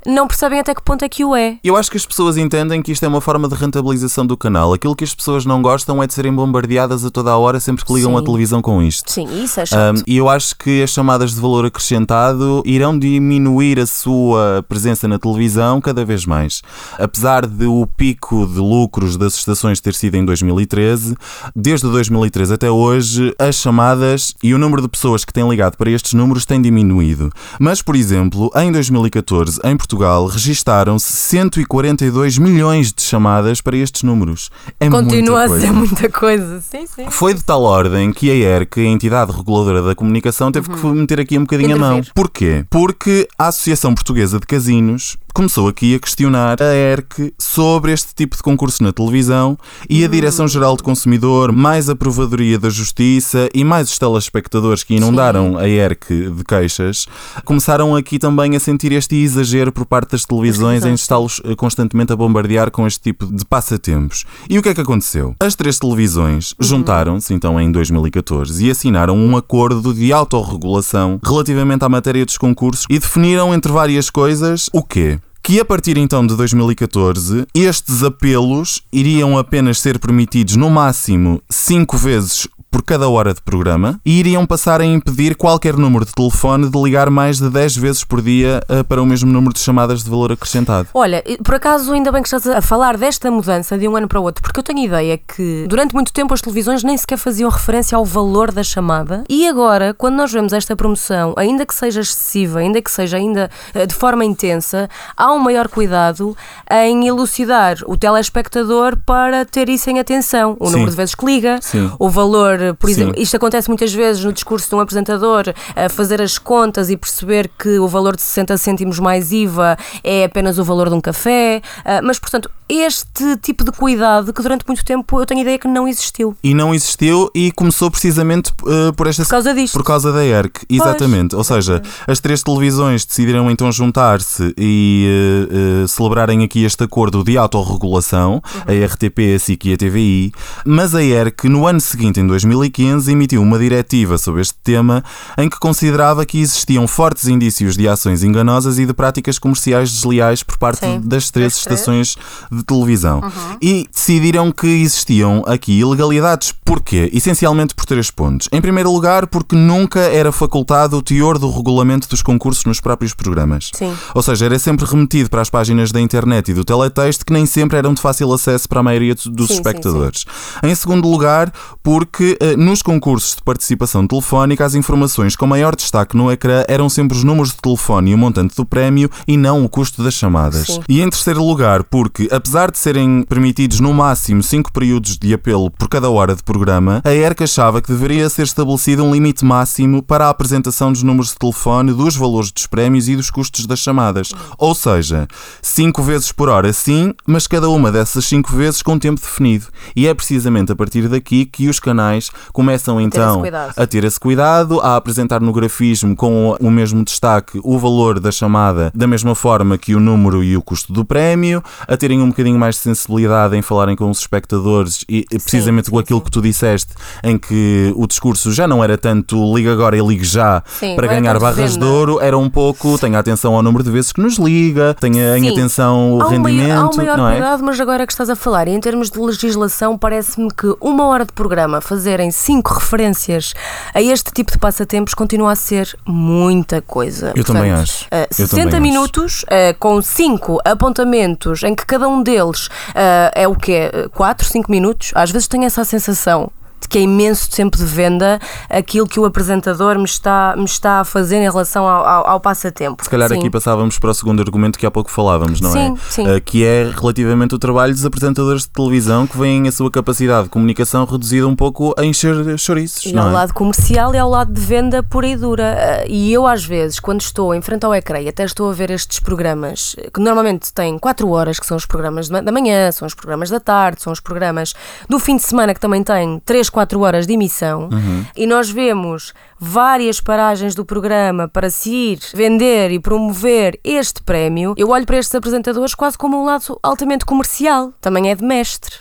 não 0.07 0.25
percebem 0.25 0.59
até 0.59 0.74
que 0.74 0.81
ponto 0.81 1.04
é 1.04 1.09
que 1.09 1.25
o 1.25 1.36
é. 1.36 1.57
Eu 1.62 1.75
acho 1.75 1.92
que 1.92 1.98
as 1.98 2.06
pessoas 2.06 2.38
entendem 2.38 2.81
que 2.81 2.94
isto 2.94 3.04
é 3.04 3.07
uma 3.07 3.19
forma 3.19 3.50
de 3.50 3.56
rentabilização 3.56 4.25
do 4.25 4.38
canal. 4.38 4.74
Aquilo 4.74 4.95
que 4.95 5.04
as 5.04 5.13
pessoas 5.13 5.45
não 5.45 5.62
gostam 5.62 6.01
é 6.01 6.07
de 6.07 6.13
serem 6.13 6.33
bombardeadas 6.33 7.04
a 7.04 7.12
toda 7.12 7.31
a 7.31 7.38
hora 7.38 7.59
sempre 7.59 7.83
que 7.83 7.94
ligam 7.94 8.13
Sim. 8.13 8.18
a 8.18 8.21
televisão 8.21 8.62
com 8.62 8.81
isto. 8.81 9.12
Sim, 9.12 9.44
isso 9.44 9.59
é 9.59 9.65
chato. 9.65 9.98
Um, 9.98 10.04
e 10.07 10.15
eu 10.15 10.30
acho 10.30 10.56
que 10.56 10.81
as 10.81 10.92
chamadas 10.92 11.36
de 11.36 11.42
valor 11.42 11.65
acrescentado 11.65 12.63
irão 12.65 12.98
diminuir 12.98 13.80
a 13.81 13.86
sua 13.86 14.63
presença 14.69 15.09
na 15.09 15.19
televisão 15.19 15.81
cada 15.81 16.06
vez 16.06 16.25
mais. 16.25 16.62
Apesar 16.98 17.45
de 17.45 17.65
o 17.65 17.86
pico 17.86 18.48
de 18.48 18.59
lucros 18.59 19.18
das 19.18 19.36
estações 19.36 19.81
ter 19.81 19.94
sido 19.94 20.15
em 20.15 20.24
2013, 20.24 21.18
desde 21.54 21.86
2013 21.86 22.54
até 22.54 22.71
hoje, 22.71 23.36
as 23.38 23.56
chamadas 23.56 24.33
e 24.42 24.54
o 24.54 24.57
número 24.57 24.81
de 24.81 24.88
pessoas 24.88 25.25
que 25.25 25.33
têm 25.33 25.48
ligado 25.50 25.75
para 25.75 25.92
estes 25.92 26.13
números 26.13 26.45
tem 26.45 26.62
diminuído. 26.62 27.30
Mas, 27.59 27.81
por 27.81 27.95
exemplo, 27.95 28.50
em 28.56 28.71
2014, 28.71 29.59
em 29.65 29.75
Portugal, 29.75 29.96
Portugal 29.97 30.27
registaram-se 30.27 31.11
142 31.11 32.38
milhões 32.38 32.94
de 32.94 33.01
chamadas 33.01 33.61
para 33.61 33.75
estes 33.75 34.03
números. 34.03 34.51
É 34.79 34.88
Continua 34.88 35.45
a 35.45 35.49
ser 35.49 35.73
muita 35.73 36.07
coisa. 36.07 36.61
Sim, 36.61 36.85
sim. 36.85 37.07
Foi 37.09 37.33
de 37.33 37.44
tal 37.44 37.63
ordem 37.63 38.11
que 38.13 38.29
a 38.29 38.35
ERC, 38.35 38.81
a 38.81 38.83
entidade 38.83 39.31
reguladora 39.31 39.81
da 39.81 39.95
comunicação, 39.95 40.51
teve 40.51 40.69
que 40.69 40.85
meter 40.85 41.19
aqui 41.19 41.35
um 41.35 41.41
bocadinho 41.41 41.75
a 41.75 41.79
mão. 41.79 41.94
Uhum. 41.94 41.97
Intervir. 41.97 42.13
Porquê? 42.13 42.65
Porque 42.69 43.27
a 43.39 43.47
Associação 43.47 43.95
Portuguesa 43.95 44.39
de 44.39 44.45
Casinos 44.45 45.17
começou 45.37 45.67
aqui 45.67 45.93
a 45.93 45.99
questionar 45.99 46.57
a 46.63 46.73
ERC 46.73 47.31
sobre 47.37 47.91
este 47.91 48.07
tipo 48.15 48.35
de 48.35 48.41
concurso 48.41 48.81
na 48.81 48.91
televisão 48.91 49.55
e 49.87 50.03
a 50.03 50.07
Direção-Geral 50.07 50.75
do 50.75 50.81
Consumidor, 50.81 51.51
mais 51.51 51.91
a 51.91 51.95
Provadoria 51.95 52.57
da 52.57 52.71
Justiça 52.71 53.47
e 53.53 53.63
mais 53.63 53.91
os 53.91 53.99
telespectadores 53.99 54.83
que 54.83 54.95
inundaram 54.95 55.55
a 55.55 55.69
ERC 55.69 56.31
de 56.31 56.43
queixas, 56.43 57.05
começaram 57.45 57.95
aqui 57.95 58.17
também 58.17 58.55
a 58.55 58.59
sentir 58.59 58.91
este 58.91 59.15
exagero 59.15 59.71
por 59.71 59.85
parte 59.85 60.13
das 60.13 60.25
televisões 60.25 60.83
em 60.83 60.95
está-los 60.95 61.39
eh, 61.45 61.53
constantemente 61.55 62.11
a 62.11 62.15
bombardear 62.15 62.71
com 62.71 62.87
este 62.87 63.01
tipo 63.01 63.27
de 63.27 63.45
passatempos. 63.45 64.25
E 64.49 64.57
o 64.57 64.63
que 64.63 64.69
é 64.69 64.73
que 64.73 64.81
aconteceu? 64.81 65.35
As 65.39 65.53
três 65.53 65.77
televisões 65.77 66.55
juntaram-se 66.59 67.31
então 67.31 67.61
em 67.61 67.71
2014 67.71 68.65
e 68.65 68.71
assinaram 68.71 69.15
um 69.15 69.37
acordo 69.37 69.93
de 69.93 70.11
autorregulação 70.11 71.19
relativamente 71.23 71.85
à 71.85 71.89
matéria 71.89 72.25
dos 72.25 72.39
concursos 72.39 72.87
e 72.89 72.97
definiram 72.97 73.53
entre 73.53 73.71
várias 73.71 74.09
coisas 74.09 74.67
o 74.73 74.81
quê? 74.81 75.19
Que 75.47 75.61
a 75.61 75.63
partir 75.63 75.97
então 75.97 76.27
de 76.27 76.35
2014, 76.35 77.47
estes 77.55 78.03
apelos 78.03 78.83
iriam 78.91 79.38
apenas 79.38 79.79
ser 79.79 79.97
permitidos 79.97 80.57
no 80.57 80.69
máximo 80.69 81.41
cinco 81.49 81.95
vezes 81.95 82.49
por 82.69 82.83
cada 82.83 83.07
hora 83.09 83.33
de 83.33 83.41
programa 83.41 83.99
e 84.05 84.19
iriam 84.19 84.45
passar 84.45 84.81
a 84.81 84.85
impedir 84.85 85.35
qualquer 85.35 85.75
número 85.75 86.05
de 86.05 86.11
telefone 86.13 86.69
de 86.69 86.81
ligar 86.81 87.09
mais 87.09 87.37
de 87.39 87.49
10 87.49 87.77
vezes 87.77 88.03
por 88.03 88.21
dia 88.21 88.61
eh, 88.69 88.83
para 88.83 89.01
o 89.01 89.05
mesmo 89.05 89.31
número 89.31 89.53
de 89.53 89.59
chamadas 89.59 90.03
de 90.03 90.09
valor 90.09 90.31
acrescentado. 90.31 90.89
Olha, 90.93 91.23
por 91.43 91.55
acaso 91.55 91.91
ainda 91.93 92.11
bem 92.11 92.21
que 92.21 92.27
estás 92.27 92.47
a 92.47 92.61
falar 92.61 92.97
desta 92.97 93.29
mudança 93.31 93.77
de 93.77 93.87
um 93.87 93.95
ano 93.95 94.07
para 94.07 94.19
o 94.19 94.23
outro, 94.23 94.41
porque 94.41 94.59
eu 94.59 94.63
tenho 94.63 94.85
ideia 94.85 95.17
que 95.17 95.65
durante 95.67 95.93
muito 95.93 96.11
tempo 96.11 96.33
as 96.33 96.41
televisões 96.41 96.83
nem 96.83 96.97
sequer 96.97 97.17
faziam 97.17 97.49
referência 97.49 97.95
ao 97.95 98.05
valor 98.05 98.51
da 98.51 98.63
chamada 98.63 99.23
e 99.29 99.47
agora, 99.47 99.93
quando 99.93 100.15
nós 100.15 100.31
vemos 100.31 100.53
esta 100.53 100.75
promoção, 100.75 101.33
ainda 101.37 101.65
que 101.65 101.73
seja 101.73 102.01
excessiva, 102.01 102.59
ainda 102.59 102.81
que 102.81 102.91
seja 102.91 103.17
ainda 103.17 103.49
eh, 103.73 103.85
de 103.85 103.93
forma 103.93 104.23
intensa, 104.25 104.89
há 105.15 105.31
um 105.31 105.39
maior 105.39 105.67
cuidado 105.67 106.35
em 106.69 107.07
elucidar 107.07 107.77
o 107.85 107.97
telespectador 107.97 108.97
para 109.05 109.45
ter 109.45 109.69
isso 109.69 109.89
em 109.89 109.99
atenção. 109.99 110.55
O 110.59 110.67
Sim. 110.67 110.73
número 110.73 110.91
de 110.91 110.97
vezes 110.97 111.15
que 111.15 111.25
liga, 111.25 111.59
Sim. 111.61 111.91
o 111.99 112.09
valor, 112.09 112.56
por 112.80 112.88
Sim. 112.88 112.94
exemplo, 112.94 113.21
isto 113.21 113.36
acontece 113.38 113.68
muitas 113.68 113.94
vezes 113.94 114.24
no 114.24 114.31
discurso 114.33 114.69
de 114.69 114.75
um 114.75 114.80
apresentador, 114.80 115.45
a 115.75 115.89
fazer 115.89 116.21
as 116.21 116.38
contas 116.38 116.89
e 116.89 116.98
perceber 116.98 117.50
que 117.57 117.80
o 117.80 117.88
valor 117.88 118.15
de 118.15 118.21
60 118.21 118.57
cêntimos 118.57 119.00
mais 119.00 119.31
IVA 119.31 119.77
é 120.04 120.25
apenas 120.25 120.57
o 120.57 120.63
valor 120.63 120.89
de 120.89 120.95
um 120.95 121.01
café. 121.01 121.62
ah, 121.86 122.01
Mas, 122.01 122.19
portanto, 122.19 122.50
este 122.69 123.37
tipo 123.37 123.63
de 123.63 123.71
cuidado 123.71 124.33
que 124.33 124.41
durante 124.41 124.65
muito 124.67 124.83
tempo 124.83 125.19
eu 125.19 125.25
tenho 125.25 125.39
a 125.39 125.41
ideia 125.41 125.57
que 125.57 125.67
não 125.67 125.87
existiu. 125.87 126.35
E 126.43 126.53
não 126.53 126.73
existiu 126.73 127.31
e 127.33 127.51
começou 127.51 127.89
precisamente 127.89 128.51
eh, 128.65 128.91
por 128.91 129.07
esta 129.07 129.23
Por 129.23 129.29
causa 129.29 129.53
disto. 129.53 129.73
Por 129.73 129.83
causa 129.83 130.11
da 130.11 130.25
ERC, 130.25 130.65
exatamente. 130.69 131.35
Ou 131.35 131.43
seja, 131.43 131.81
as 132.05 132.19
três 132.19 132.43
televisões 132.43 133.05
decidiram 133.05 133.49
então 133.49 133.71
juntar-se 133.71 134.53
e 134.57 135.07
eh, 135.07 135.83
eh, 135.83 135.87
celebrarem 135.87 136.43
aqui 136.43 136.63
este 136.63 136.83
acordo 136.83 137.23
de 137.23 137.37
autorregulação, 137.37 138.41
a 138.65 138.85
RTP, 138.85 139.35
a 139.35 139.39
SIC 139.39 139.65
e 139.65 139.73
a 139.73 139.77
TVI, 139.77 140.31
mas 140.65 140.93
a 140.93 141.03
ERC, 141.03 141.47
no 141.47 141.65
ano 141.65 141.79
seguinte, 141.79 142.19
em 142.19 142.27
2015, 142.27 143.11
emitiu 143.11 143.41
uma 143.41 143.57
diretiva 143.57 144.17
sobre 144.17 144.41
este 144.41 144.55
tema 144.63 145.03
em 145.37 145.49
que 145.49 145.57
considerava 145.59 146.25
que 146.25 146.39
existiam 146.39 146.87
fortes 146.87 147.27
indícios 147.27 147.77
de 147.77 147.87
ações 147.87 148.23
enganosas 148.23 148.77
e 148.77 148.85
de 148.85 148.93
práticas 148.93 149.39
comerciais 149.39 149.91
desleais 149.91 150.43
por 150.43 150.57
parte 150.57 150.79
Sim, 150.79 151.01
das 151.03 151.31
três 151.31 151.53
das 151.53 151.63
três. 151.63 151.79
estações 151.79 152.17
de 152.57 152.63
televisão. 152.63 153.21
E 153.62 153.88
decidiram 153.92 154.51
que 154.51 154.68
existiam 154.68 155.44
aqui 155.48 155.80
ilegalidades. 155.80 156.54
Porquê? 156.67 157.09
Essencialmente 157.13 157.73
por 157.73 157.85
três 157.85 158.11
pontos. 158.11 158.49
Em 158.51 158.59
primeiro 158.59 158.91
lugar, 158.91 159.25
porque 159.27 159.55
nunca 159.55 160.01
era 160.01 160.33
facultado 160.33 160.97
o 160.97 161.01
teor 161.01 161.39
do 161.39 161.49
regulamento 161.49 162.09
dos 162.09 162.21
concursos 162.21 162.65
nos 162.65 162.81
próprios 162.81 163.13
programas. 163.13 163.71
Sim. 163.73 163.95
Ou 164.13 164.21
seja, 164.21 164.47
era 164.47 164.59
sempre 164.59 164.85
remetido 164.85 165.29
para 165.29 165.41
as 165.41 165.49
páginas 165.49 165.93
da 165.93 166.01
internet 166.01 166.51
e 166.51 166.53
do 166.53 166.65
teletexto 166.65 167.25
que 167.25 167.31
nem 167.31 167.45
sempre 167.45 167.77
eram 167.77 167.93
de 167.93 168.01
fácil 168.01 168.33
acesso 168.33 168.67
para 168.67 168.81
a 168.81 168.83
maioria 168.83 169.15
dos 169.15 169.23
Sim, 169.25 169.37
sim, 169.37 169.53
espectadores. 169.53 170.25
Em 170.61 170.75
segundo 170.75 171.09
lugar, 171.09 171.53
porque 171.81 172.37
eh, 172.41 172.57
nos 172.57 172.81
concursos 172.81 173.37
de 173.37 173.43
participação 173.43 174.05
telefónica 174.05 174.65
as 174.65 174.75
informações 174.75 175.37
com 175.37 175.47
maior 175.47 175.73
destaque 175.73 176.17
no 176.17 176.29
ecrã 176.29 176.65
eram 176.67 176.89
sempre 176.89 177.15
os 177.15 177.23
números 177.23 177.51
de 177.51 177.61
telefone 177.61 178.11
e 178.11 178.13
o 178.13 178.17
montante 178.17 178.57
do 178.57 178.65
prémio 178.65 179.09
e 179.25 179.37
não 179.37 179.63
o 179.63 179.69
custo 179.69 180.03
das 180.03 180.15
chamadas. 180.15 180.67
Sim. 180.67 180.81
E 180.89 180.99
em 181.01 181.09
terceiro 181.09 181.41
lugar, 181.41 181.85
porque 181.85 182.27
apesar 182.29 182.71
de 182.71 182.77
serem 182.77 183.23
permitidos 183.23 183.79
no 183.79 183.93
máximo 183.93 184.43
5 184.43 184.73
períodos 184.73 185.17
de 185.17 185.33
apelo 185.33 185.71
por 185.71 185.87
cada 185.87 186.09
hora 186.09 186.35
de 186.35 186.43
programa, 186.43 186.56
a 187.04 187.13
ERC 187.13 187.44
achava 187.44 187.81
que 187.81 187.92
deveria 187.92 188.30
ser 188.30 188.44
estabelecido 188.44 189.04
um 189.04 189.13
limite 189.13 189.45
máximo 189.45 190.01
para 190.01 190.25
a 190.25 190.30
apresentação 190.30 190.92
dos 190.92 191.04
números 191.04 191.30
de 191.30 191.38
telefone, 191.38 191.94
dos 191.94 192.15
valores 192.15 192.51
dos 192.51 192.65
prémios 192.65 193.07
e 193.07 193.15
dos 193.15 193.30
custos 193.30 193.65
das 193.65 193.80
chamadas. 193.80 194.31
Ou 194.57 194.74
seja, 194.74 195.27
5 195.62 196.01
vezes 196.01 196.31
por 196.31 196.50
hora 196.50 196.71
sim, 196.74 197.13
mas 197.25 197.45
cada 197.45 197.69
uma 197.69 197.92
dessas 197.92 198.25
5 198.25 198.56
vezes 198.56 198.81
com 198.81 198.98
tempo 198.98 199.21
definido. 199.21 199.68
E 199.95 200.07
é 200.07 200.13
precisamente 200.13 200.71
a 200.71 200.75
partir 200.75 201.07
daqui 201.07 201.45
que 201.45 201.68
os 201.68 201.80
canais 201.80 202.31
começam 202.54 203.00
então 203.00 203.44
a 203.75 203.86
ter 203.86 204.04
esse 204.04 204.19
cuidado, 204.19 204.80
a 204.80 204.95
apresentar 204.95 205.42
no 205.42 205.54
grafismo 205.54 206.15
com 206.15 206.56
o 206.59 206.71
mesmo 206.71 207.04
destaque 207.04 207.59
o 207.63 207.77
valor 207.77 208.19
da 208.19 208.31
chamada 208.31 208.92
da 208.95 209.07
mesma 209.07 209.36
forma 209.36 209.77
que 209.77 209.94
o 209.94 210.00
número 210.00 210.44
e 210.44 210.57
o 210.57 210.62
custo 210.62 210.92
do 210.92 211.06
prémio, 211.06 211.62
a 211.88 211.95
terem 211.95 212.21
um 212.21 212.30
bocadinho 212.30 212.57
mais 212.57 212.75
de 212.75 212.81
sensibilidade 212.81 213.56
em 213.56 213.62
falarem 213.62 213.95
com 213.95 214.09
os 214.09 214.19
espectadores 214.19 215.06
e 215.07 215.18
e 215.31 215.39
precisamente 215.39 215.86
sim, 215.86 215.92
com 215.92 216.00
aquilo 216.00 216.19
sim. 216.19 216.25
que 216.25 216.31
tu 216.31 216.42
disseste, 216.49 216.94
em 217.23 217.38
que 217.38 217.94
o 217.95 218.07
discurso 218.07 218.51
já 218.51 218.67
não 218.67 218.83
era 218.83 218.97
tanto 218.97 219.55
liga 219.55 219.71
agora 219.71 219.97
e 219.97 220.01
ligue 220.01 220.23
já 220.23 220.63
Sim, 220.65 220.95
para 220.95 221.07
não 221.07 221.13
ganhar 221.15 221.39
barras 221.39 221.77
de 221.77 221.83
ouro, 221.83 222.19
era 222.21 222.38
um 222.38 222.49
pouco 222.49 222.97
tenha 222.97 223.19
atenção 223.19 223.55
ao 223.55 223.61
número 223.63 223.83
de 223.83 223.91
vezes 223.91 224.11
que 224.11 224.21
nos 224.21 224.38
liga, 224.38 224.95
tenha 224.99 225.38
em 225.38 225.49
atenção 225.49 226.13
o 226.13 226.21
Há 226.21 226.27
um 226.27 226.39
maior, 226.39 226.55
há 226.55 226.57
rendimento, 226.57 226.94
um 226.94 226.97
maior 226.97 227.17
não 227.17 227.27
é? 227.29 227.31
cuidado, 227.33 227.63
mas 227.63 227.79
agora 227.79 228.05
que 228.05 228.13
estás 228.13 228.29
a 228.29 228.35
falar, 228.35 228.67
e 228.67 228.71
em 228.71 228.79
termos 228.79 229.09
de 229.09 229.19
legislação, 229.19 229.97
parece-me 229.97 230.49
que 230.49 230.75
uma 230.81 231.05
hora 231.05 231.25
de 231.25 231.31
programa 231.33 231.81
fazerem 231.81 232.31
cinco 232.31 232.73
referências 232.73 233.53
a 233.94 234.01
este 234.01 234.31
tipo 234.31 234.51
de 234.51 234.57
passatempos 234.57 235.13
continua 235.13 235.51
a 235.51 235.55
ser 235.55 235.95
muita 236.05 236.81
coisa. 236.81 237.33
Eu 237.35 237.44
também 237.44 237.71
acho. 237.71 238.05
eh, 238.11 238.27
Eu 238.31 238.47
60 238.47 238.49
também 238.49 238.67
acho. 238.73 238.81
minutos 238.81 239.45
eh, 239.49 239.73
com 239.79 240.01
cinco 240.01 240.59
apontamentos 240.65 241.63
em 241.63 241.75
que 241.75 241.85
cada 241.85 242.07
um 242.07 242.21
deles 242.23 242.69
eh, 242.95 243.31
é 243.35 243.47
o 243.47 243.55
quê? 243.55 243.89
4, 244.13 244.47
5 244.47 244.69
minutos? 244.71 245.11
Às 245.15 245.31
vezes 245.31 245.47
tenho 245.47 245.63
essa 245.65 245.83
sensação. 245.83 246.36
De 246.79 246.88
que 246.88 246.97
é 247.00 247.01
imenso 247.01 247.50
tempo 247.50 247.75
de 247.77 247.83
venda 247.85 248.39
aquilo 248.69 249.07
que 249.07 249.19
o 249.19 249.25
apresentador 249.25 249.97
me 249.97 250.06
está, 250.06 250.53
me 250.56 250.65
está 250.65 251.00
a 251.00 251.03
fazer 251.03 251.38
em 251.38 251.50
relação 251.50 251.88
ao, 251.88 252.06
ao, 252.06 252.27
ao 252.27 252.39
passatempo. 252.39 253.03
Se 253.03 253.09
calhar 253.09 253.29
Sim. 253.29 253.39
aqui 253.39 253.50
passávamos 253.50 253.97
para 253.97 254.11
o 254.11 254.13
segundo 254.13 254.42
argumento 254.42 254.78
que 254.78 254.85
há 254.85 254.92
pouco 254.92 255.09
falávamos, 255.09 255.59
não 255.59 255.71
Sim, 255.71 255.94
é? 255.94 255.97
sim. 256.09 256.28
Uh, 256.28 256.40
que 256.42 256.63
é 256.63 256.92
relativamente 256.95 257.56
o 257.56 257.59
trabalho 257.59 257.94
dos 257.94 258.06
apresentadores 258.06 258.61
de 258.63 258.69
televisão 258.69 259.25
que 259.25 259.37
veem 259.37 259.68
a 259.68 259.71
sua 259.71 259.90
capacidade 259.90 260.44
de 260.44 260.49
comunicação 260.49 261.04
reduzida 261.06 261.47
um 261.47 261.56
pouco 261.56 261.94
a 261.97 262.06
encher 262.06 262.57
chouriços, 262.57 263.06
E 263.06 263.18
ao 263.18 263.30
é? 263.30 263.31
lado 263.31 263.54
comercial 263.54 264.13
e 264.13 264.18
ao 264.18 264.30
lado 264.30 264.54
de 264.54 264.61
venda 264.61 265.01
pura 265.01 265.28
e 265.28 265.35
dura. 265.35 265.75
Ah, 265.78 266.06
E 266.07 266.31
eu, 266.31 266.45
às 266.45 266.63
vezes, 266.63 266.99
quando 266.99 267.21
estou 267.21 267.54
em 267.56 267.61
frente 267.61 267.85
ao 267.85 267.94
ecrã 267.95 268.19
e 268.19 268.30
até 268.30 268.44
estou 268.44 268.69
a 268.69 268.73
ver 268.73 268.92
estes 268.92 269.19
programas, 269.19 269.95
que 270.13 270.19
normalmente 270.19 270.71
têm 270.73 270.97
4 270.99 271.28
horas, 271.30 271.59
que 271.59 271.66
são 271.66 271.75
os 271.75 271.85
programas 271.85 272.30
da 272.30 272.51
manhã, 272.51 272.92
são 272.92 273.06
os 273.06 273.13
programas 273.13 273.49
da 273.49 273.59
tarde, 273.59 274.01
são 274.01 274.13
os 274.13 274.19
programas 274.19 274.73
do 275.09 275.19
fim 275.19 275.37
de 275.37 275.44
semana, 275.44 275.73
que 275.73 275.80
também 275.80 276.04
têm 276.04 276.40
3, 276.45 276.67
4 276.69 277.00
horas 277.02 277.26
de 277.28 277.33
emissão, 277.33 277.90
e 278.36 278.45
nós 278.45 278.69
vemos 278.69 279.33
várias 279.59 280.19
paragens 280.21 280.76
do 280.76 280.86
programa 280.86 281.47
para 281.47 281.69
se 281.69 281.90
ir 281.90 282.19
vender 282.33 282.92
e 282.92 283.00
promover 283.00 283.80
este 283.83 284.21
prémio, 284.24 284.74
eu 284.78 284.90
olho 284.90 285.06
para 285.06 285.18
estes 285.18 285.33
apresentadores 285.36 285.95
quase 285.95 286.18
como 286.18 286.40
um 286.42 286.45
lado 286.45 286.80
altamente 286.83 287.26
comercial. 287.26 287.92
Também 288.02 288.30
é 288.30 288.36
de 288.36 288.44
mestre. 288.44 288.95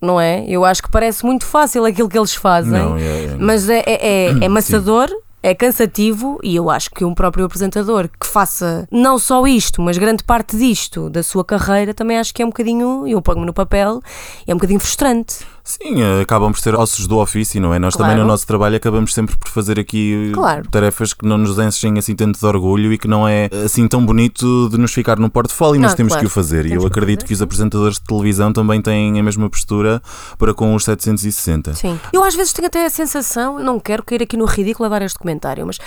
Não 0.00 0.20
é? 0.20 0.44
Eu 0.46 0.64
acho 0.64 0.82
que 0.82 0.90
parece 0.90 1.24
muito 1.24 1.44
fácil 1.46 1.84
aquilo 1.84 2.08
que 2.08 2.18
eles 2.18 2.34
fazem. 2.34 2.72
Não, 2.72 2.96
é- 2.98 3.24
é- 3.24 3.36
Mas 3.38 3.68
é, 3.68 3.78
é, 3.86 4.26
é, 4.26 4.44
é 4.44 4.48
maçador, 4.48 5.08
é 5.46 5.54
cansativo 5.54 6.40
e 6.42 6.56
eu 6.56 6.68
acho 6.68 6.90
que 6.90 7.04
um 7.04 7.14
próprio 7.14 7.44
apresentador 7.44 8.08
que 8.20 8.26
faça 8.26 8.88
não 8.90 9.16
só 9.16 9.46
isto, 9.46 9.80
mas 9.80 9.96
grande 9.96 10.24
parte 10.24 10.56
disto 10.56 11.08
da 11.08 11.22
sua 11.22 11.44
carreira 11.44 11.94
também 11.94 12.18
acho 12.18 12.34
que 12.34 12.42
é 12.42 12.44
um 12.44 12.48
bocadinho, 12.48 13.06
eu 13.06 13.22
ponho-me 13.22 13.46
no 13.46 13.52
papel, 13.52 14.02
é 14.44 14.52
um 14.52 14.56
bocadinho 14.56 14.80
frustrante. 14.80 15.46
Sim, 15.62 16.00
uh, 16.00 16.20
acabam 16.22 16.52
por 16.52 16.60
ser 16.60 16.76
ossos 16.76 17.08
do 17.08 17.18
ofício, 17.18 17.60
não 17.60 17.74
é? 17.74 17.78
Nós 17.80 17.94
também 17.96 18.12
Claro. 18.12 18.22
no 18.22 18.28
nosso 18.28 18.46
trabalho 18.46 18.76
acabamos 18.76 19.12
sempre 19.12 19.36
por 19.36 19.48
fazer 19.48 19.80
aqui 19.80 20.30
uh, 20.30 20.32
Claro. 20.32 20.68
tarefas 20.70 21.12
que 21.12 21.26
não 21.26 21.36
nos 21.36 21.58
enchem 21.58 21.98
assim 21.98 22.14
tanto 22.14 22.38
de 22.38 22.46
orgulho 22.46 22.92
e 22.92 22.98
que 22.98 23.08
não 23.08 23.26
é 23.26 23.48
assim 23.64 23.88
tão 23.88 24.04
bonito 24.06 24.68
de 24.68 24.78
nos 24.78 24.92
ficar 24.94 25.18
no 25.18 25.28
portfólio, 25.28 25.80
mas 25.80 25.92
Ah, 25.92 25.96
temos 25.96 26.12
claro. 26.12 26.20
que 26.24 26.26
o 26.28 26.30
fazer. 26.32 26.66
E 26.66 26.72
eu 26.74 26.82
que 26.82 26.86
acredito 26.86 27.20
fazer, 27.22 27.26
que 27.26 27.34
os 27.34 27.42
apresentadores 27.42 27.96
de 27.98 28.04
televisão 28.04 28.52
também 28.52 28.80
têm 28.80 29.18
a 29.18 29.22
mesma 29.24 29.50
postura 29.50 30.00
para 30.38 30.54
com 30.54 30.72
os 30.72 30.84
760. 30.84 31.74
Sim. 31.74 31.98
Eu 32.12 32.22
às 32.22 32.36
vezes 32.36 32.52
tenho 32.52 32.68
até 32.68 32.86
a 32.86 32.90
sensação, 32.90 33.58
não 33.58 33.80
quero 33.80 34.04
cair 34.04 34.22
aqui 34.22 34.36
no 34.36 34.44
ridículo 34.44 34.86
a 34.86 34.88
dar 34.88 35.02
este 35.02 35.18
comentário, 35.18 35.35
mas 35.66 35.78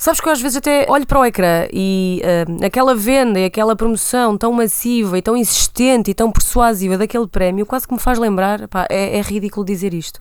Sabes 0.00 0.18
que 0.18 0.26
eu 0.26 0.32
às 0.32 0.40
vezes 0.40 0.56
até 0.56 0.86
olho 0.88 1.06
para 1.06 1.20
o 1.20 1.24
ecrã 1.26 1.66
e 1.70 2.22
ah, 2.24 2.64
aquela 2.64 2.94
venda 2.94 3.38
e 3.38 3.44
aquela 3.44 3.76
promoção 3.76 4.34
tão 4.34 4.50
massiva 4.50 5.18
e 5.18 5.20
tão 5.20 5.36
insistente 5.36 6.10
e 6.10 6.14
tão 6.14 6.32
persuasiva 6.32 6.96
daquele 6.96 7.26
prémio 7.26 7.66
quase 7.66 7.86
que 7.86 7.92
me 7.92 8.00
faz 8.00 8.18
lembrar, 8.18 8.66
pá, 8.66 8.86
é, 8.88 9.18
é 9.18 9.20
ridículo 9.20 9.62
dizer 9.62 9.92
isto, 9.92 10.18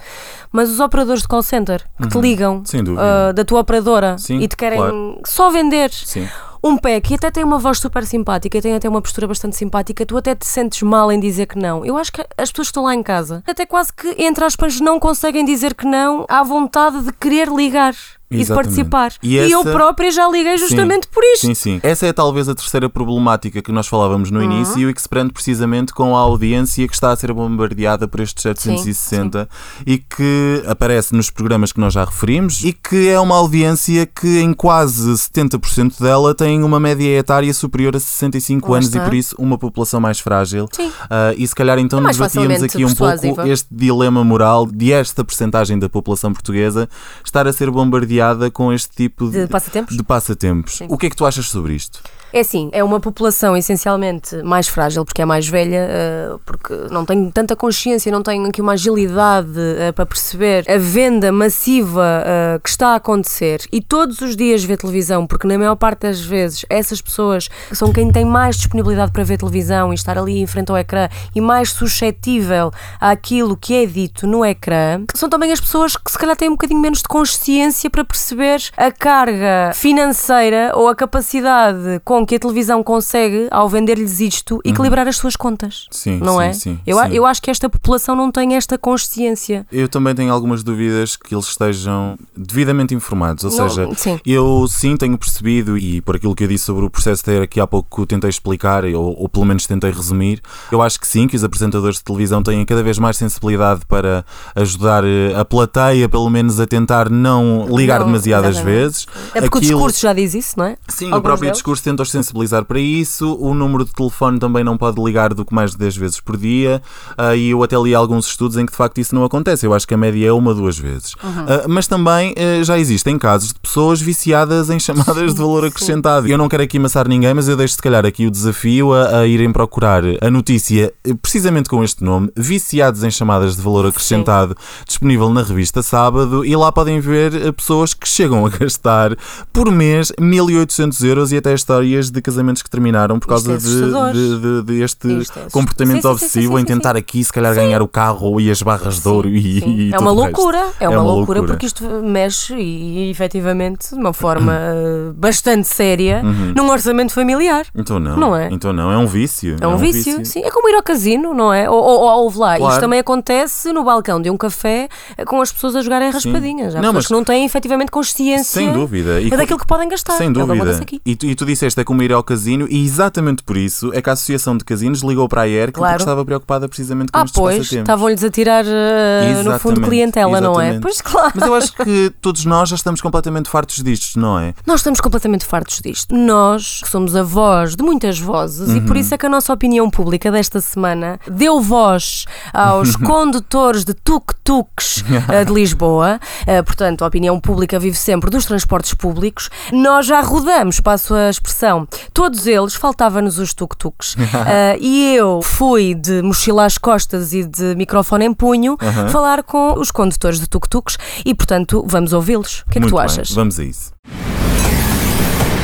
mas 0.52 0.70
os 0.70 0.82
operadores 0.82 1.22
de 1.22 1.30
call 1.30 1.42
center 1.42 1.82
que 1.98 2.10
te 2.10 2.20
ligam 2.20 2.58
Uhum. 2.58 2.66
Sem 2.66 2.84
dúvida. 2.84 3.30
ah, 3.30 3.32
da 3.32 3.46
tua 3.46 3.62
operadora 3.62 4.18
Sim, 4.18 4.40
e 4.40 4.50
te 4.50 4.58
querem 4.58 4.80
claro. 4.80 5.22
só 5.26 5.50
vender. 5.50 5.92
Sim. 5.94 6.28
Um 6.62 6.78
pack 6.78 7.12
e 7.12 7.16
até 7.16 7.32
tem 7.32 7.46
uma 7.46 7.58
voz 7.58 7.80
super 7.80 8.06
simpática 8.06 8.58
e 8.58 8.62
tem 8.62 8.76
até 8.76 8.90
uma 8.90 9.02
postura 9.02 9.28
bastante 9.28 9.56
simpática, 9.56 10.06
tu 10.06 10.18
até 10.18 10.36
te 10.36 10.46
sentes 10.46 10.82
mal 10.82 11.10
em 11.10 11.18
dizer 11.22 11.46
que 11.46 11.58
não. 11.58 11.86
Eu 11.86 11.98
acho 11.98 12.12
que 12.12 12.20
as 12.38 12.52
pessoas 12.52 12.68
que 12.68 12.72
estão 12.72 12.84
lá 12.84 12.94
em 12.94 13.02
casa, 13.02 13.42
até 13.48 13.66
quase 13.66 13.94
que, 13.94 14.14
entre 14.18 14.44
aspas, 14.44 14.82
não 14.82 15.00
conseguem 15.00 15.46
dizer 15.46 15.74
que 15.74 15.86
não 15.86 16.26
à 16.28 16.44
vontade 16.44 17.02
de 17.02 17.14
querer 17.14 17.48
ligar 17.48 17.94
e 18.32 18.36
de 18.36 18.42
Exatamente. 18.44 18.68
participar. 18.68 19.12
E 19.24 19.38
E, 19.38 19.52
eu 19.52 19.64
própria 19.64 20.12
já 20.12 20.28
liguei 20.30 20.58
justamente 20.58 21.08
por 21.08 21.24
isto. 21.24 21.48
Sim, 21.48 21.54
sim. 21.56 21.80
Essa 21.82 22.06
é 22.06 22.14
talvez 22.14 22.48
a 22.48 22.54
terceira 22.54 22.88
problemática 22.88 23.62
que 23.62 23.72
nós 23.72 23.88
falávamos 23.88 24.30
Uhum. 24.30 24.38
no 24.38 24.44
início 24.44 24.88
e 24.90 24.94
que 24.94 25.02
se 25.02 25.10
prende 25.10 25.34
precisamente 25.34 25.94
com 25.94 26.16
a 26.16 26.20
audiência 26.20 26.88
que 26.88 26.94
está 26.94 27.12
a 27.12 27.16
ser 27.16 27.34
bombardeada 27.34 28.08
por 28.08 28.20
estes 28.20 28.44
760 28.44 29.50
e 29.86 29.98
que 29.98 30.64
aparece 30.68 31.16
nos 31.16 31.32
programas 31.32 31.72
que 31.72 31.80
nós 31.80 31.94
já 31.94 32.06
referimos 32.06 32.64
e 32.64 32.72
que 32.72 33.08
é 33.10 33.20
uma 33.20 33.36
audiência 33.36 34.06
que 34.06 34.40
em 34.40 34.54
quase 34.54 35.12
70% 35.12 36.00
dela 36.00 36.36
tem 36.36 36.62
uma 36.62 36.80
média 36.80 37.18
etária 37.18 37.52
superior 37.54 37.96
a 37.96 38.00
65 38.00 38.70
Lá 38.70 38.78
anos 38.78 38.90
está. 38.90 39.00
e 39.00 39.06
por 39.06 39.14
isso 39.16 39.36
uma 39.40 39.58
população 39.58 40.00
mais 40.00 40.20
frágil. 40.20 40.68
Sim. 40.72 40.92
Ah, 41.10 41.34
e 41.36 41.48
se 41.48 41.56
calhar 41.56 41.80
então 41.80 41.98
É 41.98 42.02
mais 42.04 42.18
debatíamos 42.18 42.62
aqui 42.62 42.86
um 42.86 42.94
pouco 42.94 43.42
este 43.48 43.68
dilema 43.72 44.24
moral 44.24 44.68
de 44.68 44.94
esta 44.94 45.24
percentagem 45.24 45.80
da 45.80 45.90
população 45.90 46.32
portuguesa 46.32 46.88
estar 47.26 47.48
a 47.48 47.54
ser 47.54 47.72
bombardeada 47.72 48.19
com 48.54 48.74
este 48.74 48.96
tipo 48.96 49.30
De 49.30 49.48
passatempos? 49.48 49.96
de 49.96 50.04
passatempos. 50.04 50.80
O 50.88 50.98
que 50.98 51.08
é 51.08 51.10
que 51.10 51.16
tu 51.16 51.26
achas 51.26 51.48
sobre 51.50 51.74
isto? 51.74 52.02
É 52.32 52.42
assim, 52.42 52.70
é 52.74 52.84
uma 52.84 53.00
população 53.00 53.58
essencialmente 53.58 54.44
mais 54.44 54.68
frágil, 54.68 55.04
porque 55.04 55.20
é 55.20 55.26
mais 55.26 55.48
velha, 55.48 55.88
eh, 55.90 56.36
porque 56.46 56.76
não 56.92 57.04
tem 57.04 57.32
tanta 57.32 57.56
consciência, 57.56 58.12
não 58.12 58.22
tem 58.22 58.46
aqui 58.46 58.62
uma 58.62 58.74
agilidade 58.74 59.50
eh, 59.58 59.92
para 59.92 60.06
perceber 60.06 60.64
a 60.70 60.78
venda 60.78 61.32
massiva 61.32 62.24
eh, 62.24 62.60
que 62.64 62.70
está 62.70 62.90
a 62.90 62.96
acontecer 62.98 63.62
e 63.72 63.82
todos 63.82 64.22
os 64.22 64.36
dias 64.36 64.64
vê 64.64 64.78
televisão, 64.78 65.26
porque 65.26 65.48
na 65.48 65.58
maior 65.58 65.76
parte 65.76 66.02
das 66.02 66.22
vezes 66.22 66.64
essas 66.70 67.02
pessoas 67.02 67.50
são 67.74 67.92
quem 67.92 68.12
tem 68.12 68.26
mais 68.26 68.58
disponibilidade 68.58 69.12
para 69.12 69.24
ver 69.24 69.40
televisão 69.40 69.92
e 69.92 69.96
estar 69.96 70.16
ali 70.16 70.40
em 70.40 70.46
frente 70.46 70.70
ao 70.70 70.78
ecrã 70.78 71.10
e 71.34 71.42
mais 71.42 71.72
suscetível 71.72 72.72
àquilo 73.02 73.58
que 73.58 73.74
é 73.74 73.88
dito 73.88 74.28
no 74.28 74.46
ecrã, 74.46 75.04
são 75.16 75.30
também 75.30 75.52
as 75.52 75.60
pessoas 75.60 75.98
que 75.98 76.12
se 76.12 76.18
calhar 76.20 76.36
têm 76.36 76.50
um 76.50 76.54
bocadinho 76.54 76.80
menos 76.80 77.00
de 77.00 77.08
consciência 77.08 77.90
para 77.90 78.04
perceber 78.10 78.60
a 78.76 78.92
carga 78.92 79.72
financeira 79.76 80.72
ou 80.76 80.90
a 80.90 80.96
capacidade 80.96 82.02
com 82.04 82.26
que 82.26 82.36
a 82.36 82.40
televisão 82.40 82.84
consegue, 82.84 83.48
ao 83.52 83.70
vender-lhes 83.70 84.20
isto, 84.20 84.60
equilibrar 84.66 85.08
as 85.08 85.16
suas 85.16 85.36
contas. 85.36 85.86
Sim, 85.92 86.18
não 86.18 86.40
sim, 86.40 86.44
é? 86.44 86.54
sim, 86.54 86.80
eu, 86.86 86.98
sim. 86.98 87.14
eu 87.14 87.26
acho 87.26 87.42
que 87.42 87.52
esta 87.52 87.70
população 87.70 88.16
não 88.16 88.32
tem 88.32 88.56
esta 88.56 88.78
consciência. 88.78 89.66
Eu 89.72 89.88
também 89.88 90.16
tenho 90.16 90.34
algumas 90.34 90.64
dúvidas 90.64 91.16
que 91.16 91.36
eles 91.36 91.46
estejam 91.46 92.18
devidamente 92.36 92.96
informados. 92.96 93.44
Ou 93.44 93.52
Não, 93.52 93.70
seja, 93.70 93.88
sim. 93.96 94.20
eu 94.26 94.66
sim 94.68 94.98
tenho 94.98 95.18
percebido, 95.18 95.78
e 95.78 96.02
por 96.02 96.16
aquilo 96.16 96.34
que 96.34 96.44
eu 96.44 96.48
disse 96.48 96.66
sobre 96.66 96.86
o 96.86 96.90
processo 96.90 97.24
ter 97.24 97.42
aqui 97.44 97.60
há 97.60 97.68
pouco 97.68 98.06
tentei 98.08 98.30
explicar, 98.30 98.84
ou, 98.86 99.16
ou 99.22 99.30
pelo 99.30 99.46
menos 99.46 99.68
tentei 99.68 99.92
resumir, 99.92 100.42
eu 100.72 100.82
acho 100.82 101.00
que 101.00 101.08
sim, 101.08 101.28
que 101.28 101.36
os 101.36 101.44
apresentadores 101.44 101.98
de 101.98 102.04
televisão 102.04 102.42
têm 102.42 102.66
cada 102.66 102.82
vez 102.82 102.98
mais 102.98 103.18
sensibilidade 103.18 103.86
para 103.86 104.26
ajudar 104.56 105.04
eh, 105.04 105.34
a 105.36 105.46
plateia, 105.46 106.10
pelo 106.10 106.30
menos 106.30 106.60
a 106.60 106.66
tentar 106.66 107.10
não 107.10 107.68
ligar 107.70 107.99
demasiadas 108.06 108.56
exatamente. 108.56 108.76
vezes. 108.80 109.08
É 109.34 109.42
porque 109.42 109.44
o 109.44 109.46
Aquilo- 109.46 109.62
discurso 109.62 110.02
já 110.02 110.14
diz 110.14 110.34
isso, 110.34 110.54
não 110.58 110.66
é? 110.66 110.78
Sim, 111.00 111.12
o 111.12 111.16
Alguns 111.16 111.24
próprio 111.24 111.46
deles. 111.46 111.58
discurso 111.58 111.84
tenta-os 111.84 112.12
sensibilizar 112.12 112.66
para 112.66 112.80
isso. 112.80 113.36
O 113.40 113.54
número 113.54 113.86
de 113.86 113.94
telefone 113.94 114.38
também 114.38 114.64
não 114.66 114.78
pode 114.78 115.02
ligar 115.02 115.34
do 115.34 115.46
que 115.46 115.54
mais 115.54 115.72
de 115.72 115.78
10 115.78 115.96
vezes 115.96 116.20
por 116.20 116.36
dia. 116.36 116.82
Ah, 117.18 117.36
e 117.36 117.52
eu 117.52 117.64
até 117.64 117.78
li 117.78 117.96
alguns 117.96 118.28
estudos 118.28 118.58
em 118.58 118.66
que 118.66 118.72
de 118.72 118.78
facto 118.78 118.98
isso 119.00 119.16
não 119.16 119.24
acontece. 119.24 119.66
Eu 119.66 119.74
acho 119.74 119.88
que 119.88 119.94
a 119.94 119.98
média 119.98 120.28
é 120.28 120.32
uma, 120.32 120.54
duas 120.54 120.78
vezes. 120.78 121.14
Uhum. 121.24 121.46
Ah, 121.48 121.66
mas 121.70 121.88
também 121.88 122.36
ah, 122.38 122.64
já 122.64 122.78
existem 122.78 123.18
casos 123.18 123.54
de 123.54 123.60
pessoas 123.60 124.02
viciadas 124.02 124.70
em 124.70 124.80
chamadas 124.80 125.34
de 125.34 125.40
valor 125.40 125.66
acrescentado. 125.66 126.28
Eu 126.28 126.38
não 126.38 126.50
quero 126.50 126.64
aqui 126.64 126.78
amassar 126.78 127.08
ninguém, 127.08 127.34
mas 127.34 127.48
eu 127.48 127.56
deixo 127.56 127.76
se 127.76 127.82
calhar 127.82 128.06
aqui 128.06 128.28
o 128.28 128.32
desafio 128.32 128.94
a, 128.94 129.20
a 129.20 129.28
irem 129.28 129.52
procurar 129.54 130.04
a 130.22 130.30
notícia 130.30 130.94
eh, 131.06 131.14
precisamente 131.22 131.70
com 131.70 131.84
este 131.84 132.04
nome: 132.04 132.30
Viciados 132.36 133.04
em 133.04 133.12
chamadas 133.12 133.56
de 133.56 133.62
valor 133.62 133.86
acrescentado, 133.86 134.56
disponível 134.86 135.30
na 135.30 135.44
revista 135.44 135.82
Sábado. 135.82 136.46
E 136.46 136.56
lá 136.56 136.72
podem 136.72 137.00
ver 137.00 137.34
eh, 137.34 137.52
pessoas 137.52 137.94
que 137.94 138.08
chegam 138.08 138.46
a 138.46 138.50
gastar 138.50 139.16
por 139.54 139.72
mês 139.72 140.12
1800 140.20 140.89
euros 141.02 141.32
e 141.32 141.38
até 141.38 141.54
histórias 141.54 142.10
de 142.10 142.22
casamentos 142.22 142.62
que 142.62 142.70
terminaram 142.70 143.20
por 143.20 143.28
causa 143.28 143.54
é 143.54 143.58
de, 143.58 144.40
de- 144.40 144.64
de 144.64 144.82
este 144.84 145.08
é 145.38 145.50
comportamento 145.52 145.96
Sim, 145.96 146.02
sim, 146.02 146.02
sim, 146.02 146.08
obsessivo 146.26 146.56
sim, 146.56 146.62
em 146.62 146.66
tentar 146.66 146.96
aqui, 146.96 147.24
se 147.24 147.32
calhar, 147.32 147.54
ganhar 147.56 147.82
o 147.82 147.88
carro 147.88 148.40
e 148.42 148.50
as 148.52 148.62
barras 148.62 149.00
de 149.00 149.08
ouro 149.08 149.28
e, 149.30 149.90
e 149.90 149.94
é 149.94 150.00
uma 150.00 150.12
loucura, 150.12 150.66
é, 150.80 150.88
uma, 150.90 150.98
uma 151.02 151.04
loucura, 151.14 151.40
loucura. 151.40 151.44
porque 151.54 151.66
isto 151.66 151.84
mexe 152.04 152.54
e, 152.56 153.08
e 153.08 153.12
efetivamente 153.12 153.90
de 153.94 154.00
uma 154.00 154.14
forma 154.14 154.54
eh, 154.60 155.12
bastante 155.16 155.68
séria 155.68 156.22
num 156.24 156.70
orçamento 156.70 157.14
familiar. 157.14 157.66
Então 157.76 158.00
não. 158.00 158.18
Não 158.18 158.36
é? 158.36 158.50
Então 158.52 158.74
não, 158.74 158.92
é 158.92 158.98
um 158.98 159.08
vício. 159.08 159.56
É 159.62 159.68
um, 159.68 159.78
vício, 159.78 160.26
sim. 160.26 160.42
É 160.44 160.50
como 160.52 160.70
ir 160.70 160.76
ao 160.76 160.84
casino, 160.84 161.34
não 161.34 161.54
é? 161.54 161.70
Ou, 161.70 161.78
ou, 161.82 162.00
ou 162.02 162.26
lá, 162.38 162.58
Claro. 162.58 162.72
isto 162.74 162.82
também 162.82 163.00
acontece 163.00 163.72
no 163.72 163.84
balcão 163.84 164.22
de 164.22 164.30
um 164.30 164.38
café 164.38 164.88
eh, 165.18 165.26
com 165.26 165.42
as 165.42 165.52
pessoas 165.52 165.76
a 165.76 165.82
jogarem 165.82 166.10
raspadinhas. 166.12 166.76
Há 166.76 166.82
Não, 166.82 166.90
pessoas 166.90 166.96
mas- 166.96 167.08
que 167.08 167.14
não 167.14 167.24
têm 167.24 167.46
efetivamente 167.46 167.92
consciência 167.92 168.62
Sem 168.62 168.72
dúvida. 168.74 169.20
E 169.22 169.28
é 169.34 169.38
daquilo 169.38 169.60
que 169.60 169.68
podem 169.68 169.88
gastar. 169.90 170.14
Sem 170.18 170.30
É 170.30 170.32
dúvida. 170.32 170.79
Aqui. 170.82 171.02
E 171.06 171.16
tu, 171.16 171.26
e 171.26 171.36
tu 171.36 171.46
disseste 171.46 171.80
é 171.80 171.84
como 171.84 172.02
ir 172.04 172.12
ao 172.14 172.24
casino, 172.24 172.68
e 172.70 172.84
exatamente 172.86 173.44
por 173.44 173.58
isso 173.58 173.92
é 173.94 174.02
que 174.02 174.10
a 174.10 174.14
Associação 174.14 174.58
de 174.58 174.64
Casinos 174.64 175.02
ligou 175.02 175.28
para 175.30 175.42
a 175.44 175.48
ERC 175.48 175.74
Claro. 175.74 175.94
porque 175.94 176.04
estava 176.04 176.26
preocupada 176.26 176.68
precisamente 176.68 177.12
com 177.12 177.20
Ah, 177.20 177.24
estes 177.24 177.40
pois, 177.40 177.72
estavam-lhes 177.72 178.24
a 178.24 178.30
tirar 178.30 178.64
eh, 178.66 179.30
no 179.30 179.36
fundo 179.38 179.50
Exatamente, 179.80 179.82
clientela, 179.90 180.42
não 180.42 180.60
é? 180.60 180.70
exatamente. 180.70 180.82
Pois 180.82 181.02
claro. 181.02 181.32
Mas 181.36 181.48
eu 181.48 181.56
acho 181.56 181.74
que 181.74 182.14
todos 182.22 182.46
nós 182.46 182.70
já 182.70 182.76
estamos 182.76 183.02
completamente 183.02 183.50
fartos 183.50 183.82
disto, 183.84 184.20
não 184.20 184.40
é? 184.40 184.54
Nós 184.66 184.80
estamos 184.80 185.00
completamente 185.02 185.46
fartos 185.46 185.80
disto. 185.82 186.16
Nós, 186.16 186.82
que 186.82 186.90
somos 186.90 187.16
a 187.16 187.24
voz 187.24 187.76
de 187.76 187.84
muitas 187.84 188.20
vozes, 188.20 188.70
e 188.76 188.82
por 188.82 188.96
Uhum. 188.96 189.02
isso 189.02 189.14
é 189.14 189.18
que 189.18 189.26
a 189.26 189.30
nossa 189.30 189.52
opinião 189.54 189.90
pública 189.90 190.32
desta 190.32 190.60
semana 190.62 191.20
deu 191.30 191.60
voz 191.62 192.26
aos 192.54 192.96
condutores 192.96 193.84
de 193.84 193.94
tuk-tuks 193.94 195.04
eh, 195.30 195.46
de 195.46 195.54
Lisboa. 195.54 196.20
Eh, 196.46 196.62
portanto, 196.62 197.04
a 197.04 197.08
opinião 197.08 197.40
pública 197.40 197.80
vive 197.80 197.98
sempre 197.98 198.30
dos 198.30 198.46
transportes 198.46 198.94
públicos. 198.94 199.50
Nós 199.72 200.06
já 200.06 200.22
rodamos, 200.22 200.69
passo 200.78 201.14
a 201.14 201.30
expressão, 201.30 201.88
todos 202.14 202.46
eles, 202.46 202.76
faltava-nos 202.76 203.40
os 203.40 203.54
tuk-tuks. 203.54 204.18
Eh, 204.46 204.78
e 204.82 205.16
eu 205.16 205.42
fui 205.42 205.96
de 205.96 206.22
mochila 206.22 206.66
às 206.66 206.78
costas 206.78 207.32
e 207.32 207.46
de 207.46 207.76
microfone 207.76 208.26
em 208.26 208.34
punho 208.34 208.76
falar 209.10 209.44
com 209.44 209.80
os 209.80 209.90
condutores 209.90 210.40
de 210.42 210.48
tuk-tuks 210.48 210.98
e, 211.26 211.34
portanto, 211.34 211.86
vamos 211.88 212.12
ouvi-los. 212.12 212.64
O 212.68 212.72
que 212.72 212.72
é 212.72 212.74
que 212.74 212.80
Muito 212.82 212.92
tu 212.92 212.98
bem, 212.98 213.06
achas? 213.06 213.32
Vamos 213.32 213.58
a 213.58 213.64
isso. 213.64 213.94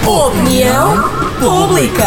Opinião 0.08 1.04
pública. 1.40 2.06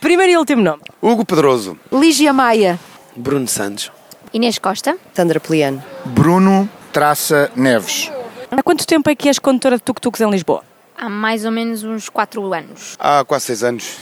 Primeiro 0.00 0.32
e 0.32 0.36
último 0.36 0.62
nome. 0.62 0.82
Hugo 1.00 1.24
Pedroso. 1.24 1.78
Lígia 1.92 2.32
Maia. 2.32 2.78
Bruno 3.16 3.46
Santos. 3.46 3.90
Inês 4.32 4.58
Costa. 4.58 4.96
Sandra 5.14 5.38
Poliano. 5.38 5.82
Bruno 6.04 6.68
Traça 6.94 7.50
Neves. 7.56 8.08
Há 8.52 8.62
quanto 8.62 8.86
tempo 8.86 9.10
é 9.10 9.16
que 9.16 9.26
és 9.28 9.40
condutora 9.40 9.78
de 9.78 9.82
tuk-tuks 9.82 10.20
em 10.20 10.30
Lisboa? 10.30 10.62
Há 10.96 11.08
mais 11.08 11.44
ou 11.44 11.50
menos 11.50 11.82
uns 11.82 12.08
4 12.08 12.54
anos. 12.54 12.94
Há 13.00 13.24
quase 13.24 13.46
seis 13.46 13.64
anos. 13.64 13.96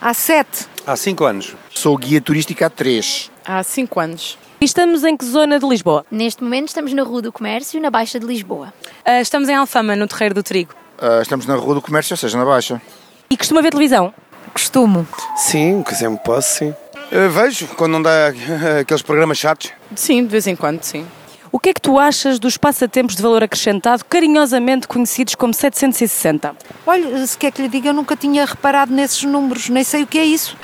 Há 0.00 0.14
sete. 0.14 0.66
Há 0.86 0.96
cinco 0.96 1.26
anos. 1.26 1.54
Sou 1.68 1.94
guia 1.98 2.22
turística 2.22 2.64
há 2.64 2.70
três. 2.70 3.30
Há 3.44 3.62
5 3.62 4.00
anos. 4.00 4.38
E 4.62 4.64
estamos 4.64 5.04
em 5.04 5.14
que 5.14 5.26
zona 5.26 5.58
de 5.58 5.68
Lisboa? 5.68 6.06
Neste 6.10 6.42
momento 6.42 6.68
estamos 6.68 6.94
na 6.94 7.02
Rua 7.02 7.20
do 7.20 7.30
Comércio, 7.30 7.78
na 7.82 7.90
Baixa 7.90 8.18
de 8.18 8.24
Lisboa. 8.24 8.72
Ah, 9.04 9.20
estamos 9.20 9.46
em 9.50 9.54
Alfama, 9.54 9.94
no 9.94 10.08
Terreiro 10.08 10.34
do 10.36 10.42
Trigo. 10.42 10.72
Ah, 10.98 11.20
estamos 11.20 11.44
na 11.44 11.54
Rua 11.54 11.74
do 11.74 11.82
Comércio, 11.82 12.14
ou 12.14 12.16
seja, 12.16 12.38
na 12.38 12.46
Baixa. 12.46 12.80
E 13.28 13.36
costuma 13.36 13.60
ver 13.60 13.72
televisão? 13.72 14.14
Costumo. 14.54 15.06
Sim, 15.36 15.82
que 15.82 15.94
sempre 15.94 16.24
posso, 16.24 16.48
sim. 16.60 16.74
Eh, 17.12 17.28
vejo, 17.28 17.66
quando 17.76 17.92
não 17.92 18.00
dá 18.02 18.28
aqueles 18.80 19.02
programas 19.02 19.36
chatos. 19.36 19.70
Sim, 19.94 20.22
de 20.22 20.28
vez 20.28 20.46
em 20.46 20.56
quando, 20.56 20.82
sim. 20.82 21.06
O 21.50 21.58
que 21.58 21.70
é 21.70 21.74
que 21.74 21.80
tu 21.80 21.98
achas 21.98 22.38
dos 22.38 22.56
passatempos 22.56 23.16
de 23.16 23.22
valor 23.22 23.42
acrescentado, 23.42 24.04
carinhosamente 24.04 24.86
conhecidos 24.86 25.34
como 25.34 25.54
760? 25.54 26.54
Olha, 26.86 27.26
se 27.26 27.36
quer 27.38 27.50
que 27.52 27.62
lhe 27.62 27.68
diga, 27.68 27.88
eu 27.88 27.94
nunca 27.94 28.14
tinha 28.16 28.44
reparado 28.44 28.92
nesses 28.92 29.22
números, 29.24 29.68
nem 29.68 29.82
sei 29.84 30.02
o 30.02 30.06
que 30.06 30.18
é 30.18 30.24
isso. 30.24 30.56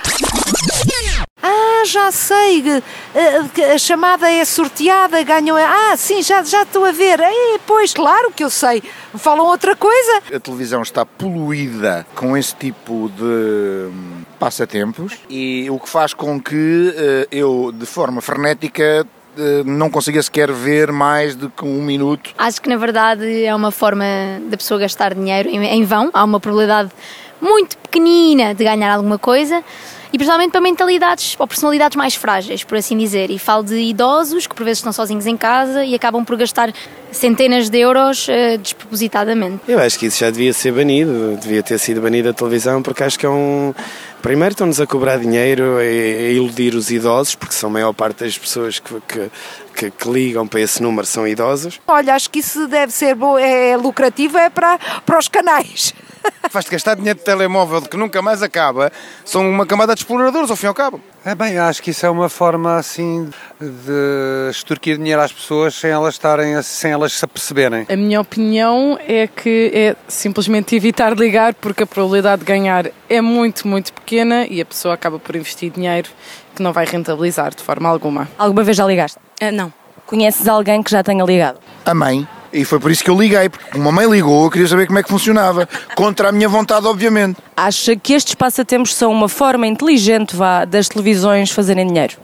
Ah, 1.43 1.83
já 1.87 2.11
sei. 2.11 2.65
eh, 3.15 3.43
que 3.55 3.63
A 3.63 3.79
chamada 3.79 4.31
é 4.31 4.45
sorteada, 4.45 5.23
ganham. 5.23 5.57
Ah, 5.57 5.95
sim, 5.97 6.23
já, 6.23 6.43
já 6.43 6.63
estou 6.63 6.85
a 6.85 6.93
ver. 6.93 7.21
É, 7.21 7.59
pois, 7.67 7.93
claro 7.93 8.31
que 8.33 8.43
eu 8.43 8.49
sei. 8.51 8.83
Falam 9.17 9.47
outra 9.47 9.77
coisa. 9.77 10.23
A 10.35 10.41
televisão 10.41 10.81
está 10.83 11.05
poluída 11.05 12.07
com 12.15 12.35
esse 12.37 12.55
tipo 12.57 13.11
de 13.17 13.23
hum, 13.23 14.23
passatempos 14.39 15.15
e 15.29 15.69
o 15.71 15.79
que 15.79 15.89
faz 15.89 16.15
com 16.15 16.41
que 16.41 16.95
eh, 16.97 17.29
eu, 17.31 17.71
de 17.73 17.85
forma 17.85 18.23
frenética, 18.23 18.83
eh, 18.83 19.05
não 19.65 19.91
consiga 19.91 20.23
sequer 20.23 20.51
ver 20.53 20.93
mais 20.93 21.35
do 21.35 21.51
que 21.51 21.65
um 21.65 21.83
minuto. 21.83 22.31
Acho 22.39 22.61
que 22.61 22.69
na 22.69 22.77
verdade 22.77 23.45
é 23.45 23.55
uma 23.55 23.71
forma 23.71 24.05
da 24.49 24.57
pessoa 24.57 24.81
gastar 24.81 25.15
dinheiro 25.15 25.49
em, 25.49 25.65
em 25.65 25.85
vão. 25.85 26.11
Há 26.13 26.25
uma 26.25 26.41
probabilidade 26.41 26.91
muito 27.41 27.77
pequenina 27.79 28.55
de 28.55 28.65
ganhar 28.65 28.95
alguma 28.95 29.19
coisa. 29.19 29.63
E 30.15 30.17
principalmente 30.17 30.53
para 30.53 30.61
mentalidades 30.61 31.35
ou 31.37 31.45
personalidades 31.45 31.97
mais 31.97 32.15
frágeis, 32.15 32.63
por 32.63 32.79
assim 32.79 32.97
dizer. 32.97 33.33
E 33.33 33.39
falo 33.39 33.65
de 33.65 33.75
idosos 33.75 34.47
que 34.47 34.55
por 34.55 34.63
vezes 34.63 34.79
estão 34.79 34.93
sozinhos 34.93 35.27
em 35.27 35.37
casa 35.37 35.85
e 35.85 35.93
acabam 35.93 36.25
por 36.25 36.37
gastar 36.37 36.73
centenas 37.11 37.69
de 37.69 37.81
euros 37.81 38.29
eh, 38.29 38.57
despropositadamente. 38.57 39.63
Eu 39.67 39.81
acho 39.81 39.99
que 39.99 40.07
isso 40.07 40.21
já 40.21 40.31
devia 40.31 40.53
ser 40.53 40.71
banido, 40.71 41.37
devia 41.43 41.65
ter 41.65 41.79
sido 41.79 42.01
banido 42.01 42.29
a 42.29 42.33
televisão, 42.33 42.81
porque 42.81 43.03
acho 43.03 43.19
que 43.19 43.27
é 43.27 43.29
um. 43.29 43.75
Primeiro 44.23 44.53
estão-nos 44.53 44.81
a 44.81 44.87
cobrar 44.87 45.19
dinheiro, 45.19 45.79
a, 45.79 45.81
a 45.81 46.31
iludir 46.31 46.77
os 46.77 46.93
idosos, 46.93 47.35
porque 47.35 47.53
são 47.53 47.69
a 47.69 47.73
maior 47.73 47.93
parte 47.93 48.23
das 48.23 48.39
pessoas 48.39 48.79
que, 48.79 48.95
que, 49.09 49.31
que, 49.75 49.91
que 49.91 50.09
ligam 50.09 50.47
para 50.47 50.61
esse 50.61 50.81
número 50.81 51.09
são 51.09 51.27
idosos. 51.27 51.81
Olha, 51.89 52.15
acho 52.15 52.31
que 52.31 52.39
isso 52.39 52.69
deve 52.69 52.93
ser 52.93 53.17
bom, 53.17 53.37
é 53.37 53.77
lucrativo 53.77 54.39
é 54.39 54.49
para, 54.49 54.79
para 55.05 55.19
os 55.19 55.27
canais. 55.27 55.93
Faz-te 56.51 56.71
gastar 56.71 56.95
dinheiro 56.95 57.19
de 57.19 57.25
telemóvel 57.25 57.83
que 57.83 57.97
nunca 57.97 58.23
mais 58.23 58.43
acaba. 58.43 58.93
São 59.25 59.49
uma 59.49 59.67
camada 59.67 59.95
de 59.95 60.01
exploradores, 60.01 60.51
ao 60.51 60.57
fim 60.57 60.67
e 60.67 60.69
ao 60.69 60.75
cabo. 60.75 61.01
É 61.25 61.35
bem, 61.35 61.59
acho 61.59 61.83
que 61.83 61.91
isso 61.91 62.07
é 62.07 62.11
uma 62.11 62.29
forma 62.29 62.77
assim 62.77 63.29
de 63.61 64.51
extorquir 64.51 64.97
dinheiro 64.97 65.21
às 65.21 65.33
pessoas 65.33 65.75
sem 65.75 65.91
elas 65.91 66.15
estarem, 66.15 66.61
sem 66.63 66.93
elas 66.93 67.13
se 67.13 67.25
aperceberem. 67.25 67.87
A 67.89 67.97
minha 67.97 68.21
opinião 68.21 68.99
é 69.07 69.27
que 69.27 69.71
é 69.75 69.97
simplesmente 70.07 70.77
evitar 70.77 71.17
ligar 71.17 71.55
porque 71.55 71.83
a 71.83 71.87
probabilidade 71.87 72.41
de 72.41 72.47
ganhar 72.47 72.87
é 73.09 73.21
muito, 73.21 73.67
muito 73.67 73.93
pequena 73.93 74.47
e 74.47 74.61
a 74.61 74.65
pessoa 74.65 74.95
acaba 74.95 75.19
por 75.19 75.35
investir 75.35 75.71
dinheiro 75.71 76.09
que 76.55 76.63
não 76.63 76.73
vai 76.73 76.85
rentabilizar 76.85 77.55
de 77.55 77.63
forma 77.63 77.89
alguma. 77.89 78.29
Alguma 78.39 78.63
vez 78.63 78.77
já 78.77 78.87
ligaste? 78.87 79.19
Ah, 79.41 79.51
não. 79.51 79.73
Conheces 80.07 80.47
alguém 80.47 80.83
que 80.83 80.91
já 80.91 81.03
tenha 81.03 81.25
ligado? 81.25 81.59
A 81.85 81.95
mãe. 81.95 82.29
E 82.55 82.65
foi 82.65 82.79
por 82.79 82.93
isso 82.93 83.03
que 83.03 83.11
eu 83.11 83.21
liguei, 83.21 83.49
porque 83.49 83.77
uma 83.77 83.91
mãe 83.91 84.09
ligou, 84.09 84.45
eu 84.45 84.51
queria 84.51 84.69
saber 84.69 84.87
como 84.87 84.97
é 85.01 85.03
que 85.03 85.09
funcionava. 85.09 85.69
Contra 85.97 86.29
a 86.29 86.33
minha 86.33 86.49
vontade, 86.49 86.87
obviamente. 86.87 87.39
Acha 87.57 87.97
que 87.97 88.13
estes 88.13 88.37
passatempos 88.37 88.95
são 88.95 89.11
uma 89.11 89.29
forma 89.29 89.67
inteligente 89.67 90.37
vá, 90.37 90.65
das 90.65 90.89
televisões 90.89 91.51
fazerem 91.51 91.89
dinheiro? 91.89 92.15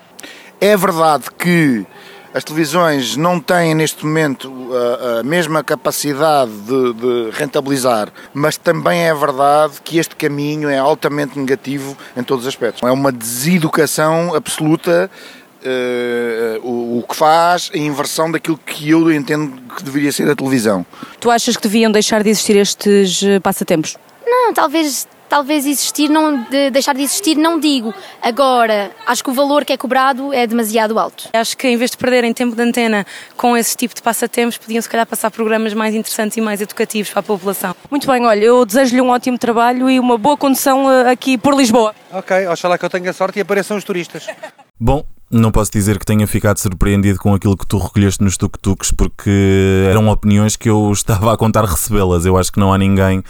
É 0.61 0.77
verdade 0.77 1.25
que 1.37 1.85
as 2.33 2.45
televisões 2.45 3.17
não 3.17 3.41
têm 3.41 3.75
neste 3.75 4.07
momento 4.07 4.53
a, 4.73 5.19
a 5.19 5.23
mesma 5.25 5.65
capacidade 5.65 6.53
de, 6.61 6.93
de 6.93 7.31
rentabilizar, 7.33 8.09
mas 8.33 8.57
também 8.57 9.01
é 9.01 9.13
verdade 9.13 9.81
que 9.83 9.99
este 9.99 10.15
caminho 10.15 10.69
é 10.69 10.79
altamente 10.79 11.37
negativo 11.37 11.97
em 12.17 12.23
todos 12.23 12.45
os 12.45 12.49
aspectos. 12.49 12.85
É 12.85 12.93
uma 12.93 13.11
deseducação 13.11 14.33
absoluta. 14.33 15.11
Eh, 15.65 16.59
o, 16.63 16.99
o 16.99 17.05
que 17.09 17.15
faz 17.17 17.71
a 17.75 17.79
inversão 17.79 18.31
daquilo 18.31 18.59
que 18.59 18.91
eu 18.91 19.13
entendo 19.13 19.61
que 19.77 19.83
deveria 19.83 20.13
ser 20.13 20.29
a 20.31 20.35
televisão. 20.37 20.85
Tu 21.19 21.31
achas 21.31 21.57
que 21.57 21.63
deviam 21.63 21.91
deixar 21.91 22.23
de 22.23 22.31
existir 22.31 22.57
estes 22.57 23.23
eh, 23.23 23.41
passatempos? 23.41 23.97
Não, 24.27 24.53
talvez, 24.55 25.09
talvez 25.29 25.67
existir, 25.67 26.09
não, 26.09 26.43
de- 26.45 26.71
deixar 26.71 26.95
de 26.95 27.03
existir, 27.03 27.37
não 27.37 27.59
digo. 27.59 27.93
Agora, 28.23 28.91
acho 29.07 29.25
que 29.25 29.31
o 29.31 29.33
valor 29.33 29.65
que 29.65 29.73
é 29.73 29.77
cobrado 29.77 30.33
é 30.33 30.47
demasiado 30.47 30.99
alto. 30.99 31.29
Acho 31.33 31.57
que 31.57 31.67
em 31.67 31.77
vez 31.77 31.91
de 31.91 31.97
perderem 31.97 32.33
tempo 32.33 32.55
de 32.55 32.63
antena 32.63 33.05
com 33.37 33.57
esse 33.57 33.77
tipo 33.77 33.95
de 33.95 34.01
passatempos, 34.03 34.57
podiam 34.57 34.81
se 34.81 34.89
calhar 34.89 35.07
passar 35.07 35.31
programas 35.31 35.75
mais 35.75 35.95
interessantes 35.95 36.37
e 36.37 36.41
mais 36.41 36.61
educativos 36.61 37.11
para 37.11 37.21
a 37.21 37.23
população. 37.25 37.75
Muito 37.91 38.07
bem, 38.07 38.25
olha, 38.25 38.45
eu 38.45 38.65
desejo-lhe 38.65 39.01
um 39.01 39.09
ótimo 39.09 39.37
trabalho 39.39 39.91
e 39.91 39.99
uma 39.99 40.17
boa 40.17 40.37
condução 40.37 40.91
eh, 40.91 41.11
aqui 41.11 41.37
por 41.37 41.55
Lisboa. 41.57 41.95
Ok, 42.13 42.47
oxalá 42.47 42.79
que 42.79 42.85
eu 42.85 42.91
tenha 42.91 43.13
sorte 43.13 43.39
e 43.39 43.43
apareçam 43.43 43.77
os 43.77 43.83
turistas. 43.85 44.27
Bom, 44.79 45.05
não 45.31 45.53
posso 45.53 45.71
dizer 45.71 45.99
que 45.99 46.05
tenha 46.05 46.27
ficado 46.27 46.59
surpreendido 46.59 47.19
com 47.19 47.33
aquilo 47.33 47.57
que 47.57 47.67
tu 47.67 47.79
recolheste 47.79 48.23
nos 48.23 48.37
tuk-tuks, 48.37 48.91
porque 48.91 49.87
eram 49.89 50.09
opiniões 50.09 50.57
que 50.57 50.69
eu 50.69 50.91
estava 50.93 51.33
a 51.33 51.37
contar 51.37 51.65
recebê-las. 51.65 52.27
Eu 52.27 52.37
acho 52.37 52.51
que 52.51 52.59
não 52.59 52.73
há 52.73 52.79
ninguém 52.79 53.23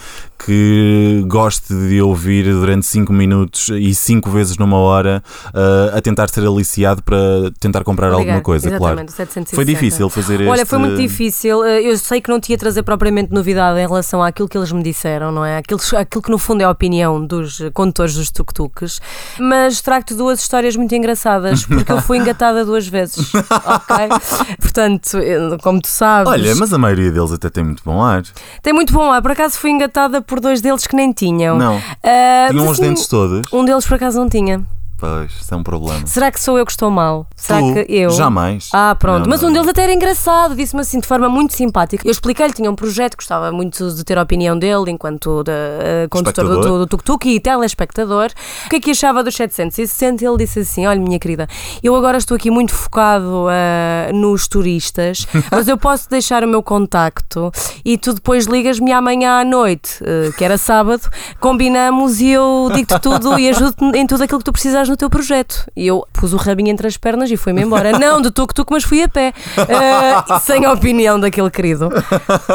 que 0.47 1.23
goste 1.27 1.75
de 1.75 2.01
ouvir 2.01 2.45
durante 2.45 2.87
5 2.87 3.13
minutos 3.13 3.69
e 3.69 3.95
5 3.95 4.31
vezes 4.31 4.57
numa 4.57 4.79
hora 4.79 5.23
uh, 5.49 5.97
a 5.97 6.01
tentar 6.01 6.31
ser 6.31 6.47
aliciado 6.47 7.03
para 7.03 7.51
tentar 7.61 7.85
comprar 7.85 8.11
alguma 8.13 8.41
coisa, 8.41 8.69
claro. 8.71 8.95
exatamente, 8.95 9.09
o 9.11 9.17
760. 9.17 9.55
Foi 9.55 9.65
difícil 9.67 10.09
fazer 10.09 10.41
Olha, 10.49 10.63
este... 10.63 10.71
foi 10.71 10.79
muito 10.79 10.97
difícil. 10.97 11.63
Eh, 11.65 11.83
Eu 11.83 11.97
sei 11.99 12.23
que 12.23 12.31
não 12.31 12.41
tinha 12.41 12.57
trazer 12.57 12.83
propriamente 12.83 13.33
novidade 13.33 13.79
em 13.79 13.87
relação 13.87 14.23
àquilo 14.23 14.49
que 14.49 14.57
eles 14.57 14.73
me 14.73 14.83
disseram, 14.83 15.31
não 15.31 15.45
é? 15.45 15.59
Aquilo, 15.59 15.81
aquilo 15.99 16.23
que 16.23 16.31
no 16.31 16.39
fundo 16.39 16.63
é 16.63 16.65
a 16.65 16.71
opinião 16.71 17.25
dos 17.25 17.61
condutores 17.75 18.15
dos 18.15 18.31
tuk-tuks. 18.31 18.99
Mas 19.39 19.83
trago-te 19.83 20.15
duas 20.15 20.41
histórias 20.41 20.75
muito 20.75 20.95
engraçadas, 20.95 21.67
porque 21.67 21.90
eu 21.91 22.03
fui 22.03 22.19
engatada 22.19 22.65
duas 22.65 22.87
vezes, 22.87 23.33
ok? 23.35 23.97
Portanto, 24.61 25.19
como 25.63 25.81
tu 25.81 25.89
sabes. 25.89 26.31
Olha, 26.33 26.55
mas 26.55 26.73
a 26.73 26.79
maioria 26.79 27.11
deles 27.11 27.33
até 27.33 27.49
tem 27.51 27.65
muito 27.65 27.83
bom 27.85 28.03
ar. 28.03 28.23
Tem 28.63 28.73
muito 28.73 28.93
bom 28.93 29.11
ar. 29.11 29.21
Por 29.23 29.33
acaso 29.33 29.59
fui 29.59 29.71
engatada 29.71 30.21
por 30.21 30.41
dois 30.41 30.61
deles 30.61 30.87
que 30.87 30.97
nem 30.97 31.13
tinham. 31.13 31.59
Não. 31.59 31.81
Ah, 32.03 32.49
Tinham 32.51 32.67
os 32.67 32.73
assim, 32.73 32.83
dentes 32.83 33.07
todos. 33.07 33.53
Um 33.53 33.65
deles 33.65 33.87
por 33.87 33.95
acaso 33.95 34.19
não 34.19 34.29
tinha. 34.29 34.65
Pois, 35.01 35.33
isso 35.33 35.55
é 35.55 35.57
um 35.57 35.63
problema. 35.63 36.07
Será 36.07 36.31
que 36.31 36.39
sou 36.39 36.59
eu 36.59 36.67
que 36.67 36.73
estou 36.73 36.91
mal? 36.91 37.27
Será 37.35 37.61
Tu? 37.61 37.73
que 37.73 37.87
eu? 37.89 38.11
Jamais. 38.11 38.69
Ah, 38.71 38.95
pronto. 38.95 39.23
Não, 39.23 39.31
Mas 39.31 39.41
não, 39.41 39.49
um 39.49 39.53
deles 39.53 39.67
até 39.69 39.85
era 39.85 39.95
engraçado, 39.95 40.55
disse-me 40.55 40.83
assim 40.83 41.01
de 41.01 41.07
forma 41.07 41.27
muito 41.27 41.55
simpática. 41.55 42.07
Eu 42.07 42.11
expliquei-lhe, 42.11 42.53
tinha 42.53 42.71
um 42.71 42.75
projeto, 42.75 43.17
gostava 43.17 43.51
muito 43.51 43.91
de 43.95 44.05
ter 44.05 44.19
a 44.19 44.23
opinião 44.23 44.59
dele 44.59 44.91
enquanto 44.91 45.43
de, 45.43 45.51
eh, 45.51 46.07
condutor 46.11 46.47
do, 46.47 46.61
do, 46.61 46.79
do 46.81 46.87
tuk-tuk 46.87 47.27
e 47.31 47.41
telespectador. 47.41 48.31
O 48.67 48.69
que 48.69 48.77
é 48.77 48.81
que 48.81 48.91
achava 48.91 49.25
dos 49.25 49.35
760? 49.35 50.23
Ele 50.23 50.37
disse 50.37 50.59
assim: 50.61 50.87
Olha, 50.87 51.01
minha 51.01 51.19
querida, 51.19 51.49
eu 51.83 51.97
agora 51.97 52.19
estou 52.19 52.35
aqui 52.35 52.51
muito 52.51 52.75
focado 52.75 53.47
ah, 53.49 54.13
nos 54.13 54.47
turistas, 54.49 55.27
mas 55.51 55.67
eu 55.67 55.79
posso 55.79 56.11
deixar 56.11 56.45
o 56.45 56.49
meu 56.49 56.63
contacto 56.63 57.51
e 57.87 57.97
tu 57.97 58.13
depois 58.13 58.45
ligas-me 58.45 58.93
amanhã 58.93 59.41
à 59.41 59.45
noite, 59.47 59.99
eh, 60.05 60.31
que 60.37 60.45
era 60.45 60.59
sábado, 60.59 61.09
combinamos 61.41 62.21
e 62.21 62.29
eu 62.29 62.69
digo-te 62.75 63.01
tudo 63.01 63.39
e 63.39 63.49
ajudo-te 63.49 63.83
em 63.97 64.07
tudo 64.07 64.25
aquilo 64.25 64.39
que 64.41 64.45
tu 64.45 64.53
precisares 64.53 64.90
no 64.91 64.97
teu 64.97 65.09
projeto. 65.09 65.65
E 65.75 65.87
eu 65.87 66.07
pus 66.13 66.33
o 66.33 66.37
rabinho 66.37 66.69
entre 66.71 66.87
as 66.87 66.97
pernas 66.97 67.31
e 67.31 67.37
fui-me 67.37 67.63
embora. 67.63 67.99
Não, 67.99 68.21
de 68.21 68.31
tuk-tuk, 68.31 68.71
mas 68.71 68.85
fui 68.85 69.03
a 69.03 69.09
pé. 69.09 69.33
Ah, 69.57 70.39
sem 70.41 70.65
a 70.65 70.73
opinião 70.73 71.19
daquele 71.19 71.51
querido. 71.51 71.89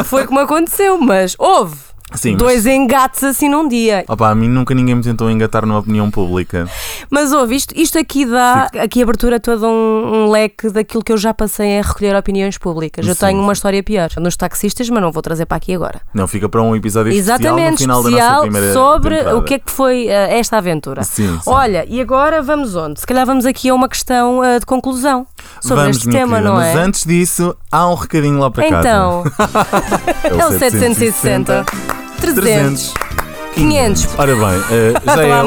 Foi 0.06 0.26
como 0.28 0.39
aconteceu, 0.39 1.00
mas 1.00 1.36
houve. 1.39 1.78
Sim, 2.13 2.32
mas- 2.34 2.38
Dois 2.39 2.65
engates 2.65 3.24
assim 3.24 3.50
num 3.50 3.68
dia. 3.68 4.06
Opa, 4.08 4.30
a 4.30 4.36
mim 4.36 4.48
nunca 4.48 4.74
ninguém 4.76 4.96
me 4.96 5.02
tentou 5.04 5.30
engatar 5.30 5.65
na 5.65 5.78
opinião 5.80 6.10
pública. 6.12 6.70
Mas 7.10 7.34
ouve, 7.34 7.56
isto, 7.56 7.74
isto 7.76 7.98
aqui 7.98 8.26
dá 8.26 8.70
aqui 8.80 9.02
abertura 9.02 9.38
a 9.38 9.39
todo 9.39 9.65
um, 9.65 10.26
um 10.26 10.30
leque 10.32 10.70
daquilo 10.70 11.04
que 11.04 11.12
eu 11.12 11.18
já 11.18 11.34
passei 11.34 11.80
a 11.80 11.82
recolher 11.82 12.15
opiniões 12.15 12.58
públicas. 12.58 13.06
Eu 13.08 13.15
Sim. 13.15 13.26
tenho 13.28 13.41
uma 13.41 13.54
história 13.54 13.82
pior 13.82 14.10
nos 14.20 14.38
taxistas, 14.38 14.89
mas 14.89 15.02
não 15.02 15.12
vou 15.12 15.22
trazer 15.22 15.46
para 15.46 15.58
aqui 15.58 15.74
agora. 15.74 16.00
Não, 16.13 16.28
fica 16.28 16.48
para 16.48 16.62
um 16.62 16.76
episódio 16.76 17.12
especial 17.12 17.39
no 17.39 17.44
Exatamente, 17.46 17.78
final 17.80 18.04
da 18.04 18.10
nossa 18.10 18.18
especial 18.22 18.41
primeira 18.41 18.74
sobre 18.74 19.15
temporada. 19.18 19.38
o 19.38 19.44
que 19.44 19.54
é 19.56 19.60
que 19.60 19.72
foi 19.72 20.08
eh, 20.08 20.38
esta 20.39 20.58
aventura. 20.58 21.04
Sim, 21.04 21.34
sim. 21.44 21.50
Olha, 21.50 21.86
e 21.89 22.00
agora 22.00 22.41
vamos 22.41 22.76
onde? 22.76 23.00
Se 23.00 23.08
calhar 23.08 23.26
vamos 23.26 23.46
aqui 23.46 23.70
a 23.70 23.74
uma 23.74 23.89
questão 23.89 24.44
eh, 24.44 24.60
de 24.60 24.65
conclusão 24.65 25.26
sobre 25.60 25.82
Vamos, 25.84 25.98
este 25.98 26.10
tema, 26.10 26.34
querida, 26.38 26.50
não 26.50 26.56
mas 26.56 26.76
é? 26.76 26.80
antes 26.80 27.04
disso, 27.04 27.56
há 27.72 27.89
um 27.89 27.96
recadinho 27.96 28.38
lá 28.39 28.52
para 28.52 28.70
casa. 28.70 28.80
Então, 28.88 29.24
é 30.39 30.46
o 30.46 30.60
760, 30.60 31.65
300, 32.34 32.94
500. 33.54 34.08
Ora 34.18 34.36
bem, 34.36 34.64
eh, 34.72 34.94
já, 35.06 35.24
é, 35.24 35.44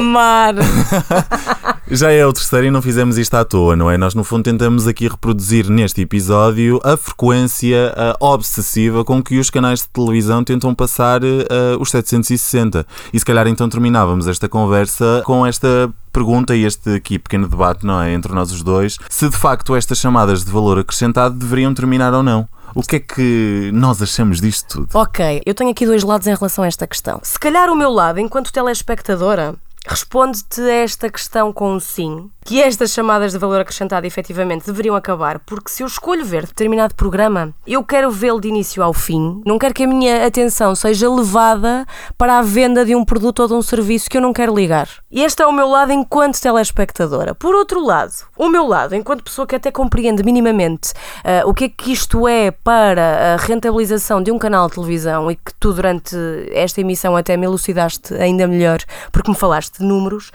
já 1.90 2.12
é 2.12 2.24
o 2.24 2.32
terceiro 2.32 2.66
e 2.66 2.70
não 2.70 2.80
fizemos 2.80 3.18
isto 3.18 3.34
à 3.34 3.44
toa, 3.44 3.76
não 3.76 3.90
é? 3.90 3.98
Nós, 3.98 4.14
no 4.14 4.22
fundo, 4.24 4.44
tentamos 4.44 4.86
aqui 4.86 5.08
reproduzir 5.08 5.68
neste 5.68 6.02
episódio 6.02 6.80
a 6.84 6.96
frequência 6.96 7.92
obsessiva 8.20 9.04
com 9.04 9.22
que 9.22 9.38
os 9.38 9.50
canais 9.50 9.80
de 9.80 9.88
televisão 9.88 10.42
tentam 10.44 10.74
passar 10.74 11.22
eh, 11.24 11.76
os 11.78 11.90
760. 11.90 12.86
E 13.12 13.18
se 13.18 13.24
calhar 13.24 13.46
então 13.46 13.68
terminávamos 13.68 14.26
esta 14.26 14.48
conversa 14.48 15.22
com 15.26 15.44
esta 15.44 15.92
pergunta 16.12 16.56
e 16.56 16.64
este 16.64 16.94
aqui 16.94 17.18
pequeno 17.18 17.46
debate, 17.46 17.84
não 17.84 18.00
é? 18.00 18.12
Entre 18.12 18.32
nós 18.32 18.50
os 18.50 18.62
dois, 18.62 18.96
se 19.10 19.28
de 19.28 19.36
facto 19.36 19.76
estas 19.76 19.98
chamadas 19.98 20.44
de 20.44 20.50
valor 20.50 20.78
acrescentado 20.78 21.34
deveriam 21.34 21.74
terminar 21.74 22.14
ou 22.14 22.22
não. 22.22 22.48
O 22.74 22.82
que 22.82 22.96
é 22.96 23.00
que 23.00 23.70
nós 23.72 24.00
achamos 24.02 24.40
disto 24.40 24.86
tudo? 24.86 24.98
Ok, 24.98 25.42
eu 25.44 25.54
tenho 25.54 25.70
aqui 25.70 25.86
dois 25.86 26.02
lados 26.02 26.26
em 26.26 26.34
relação 26.34 26.64
a 26.64 26.66
esta 26.66 26.86
questão. 26.86 27.20
Se 27.22 27.38
calhar 27.38 27.70
o 27.70 27.76
meu 27.76 27.90
lado, 27.90 28.20
enquanto 28.20 28.52
telespectadora, 28.52 29.54
responde-te 29.86 30.60
a 30.60 30.74
esta 30.74 31.10
questão 31.10 31.52
com 31.52 31.74
um 31.74 31.80
sim, 31.80 32.30
que 32.48 32.62
estas 32.62 32.92
chamadas 32.92 33.32
de 33.32 33.38
valor 33.38 33.60
acrescentado 33.60 34.06
efetivamente 34.06 34.64
deveriam 34.64 34.96
acabar, 34.96 35.38
porque 35.40 35.70
se 35.70 35.82
eu 35.82 35.86
escolho 35.86 36.24
ver 36.24 36.46
determinado 36.46 36.94
programa, 36.94 37.52
eu 37.66 37.84
quero 37.84 38.10
vê-lo 38.10 38.40
de 38.40 38.48
início 38.48 38.82
ao 38.82 38.94
fim, 38.94 39.42
não 39.44 39.58
quero 39.58 39.74
que 39.74 39.84
a 39.84 39.86
minha 39.86 40.24
atenção 40.24 40.74
seja 40.74 41.10
levada 41.10 41.84
para 42.16 42.38
a 42.38 42.42
venda 42.42 42.86
de 42.86 42.94
um 42.94 43.04
produto 43.04 43.40
ou 43.40 43.48
de 43.48 43.52
um 43.52 43.60
serviço 43.60 44.08
que 44.08 44.16
eu 44.16 44.22
não 44.22 44.32
quero 44.32 44.54
ligar. 44.54 44.88
E 45.10 45.22
este 45.22 45.42
é 45.42 45.46
o 45.46 45.52
meu 45.52 45.68
lado 45.68 45.92
enquanto 45.92 46.40
telespectadora. 46.40 47.34
Por 47.34 47.54
outro 47.54 47.84
lado, 47.84 48.14
o 48.34 48.48
meu 48.48 48.66
lado, 48.66 48.94
enquanto 48.94 49.24
pessoa 49.24 49.46
que 49.46 49.54
até 49.54 49.70
compreende 49.70 50.22
minimamente 50.22 50.94
ah, 51.22 51.42
o 51.44 51.52
que 51.52 51.64
é 51.64 51.68
que 51.68 51.92
isto 51.92 52.26
é 52.26 52.50
para 52.50 53.34
a 53.34 53.36
rentabilização 53.36 54.22
de 54.22 54.32
um 54.32 54.38
canal 54.38 54.68
de 54.68 54.76
televisão 54.76 55.30
e 55.30 55.36
que 55.36 55.52
tu 55.60 55.74
durante 55.74 56.16
esta 56.52 56.80
emissão 56.80 57.14
até 57.14 57.36
me 57.36 57.44
elucidaste 57.44 58.14
ainda 58.14 58.46
melhor 58.46 58.78
porque 59.12 59.30
me 59.30 59.36
falaste 59.36 59.80
de 59.80 59.84
números, 59.84 60.30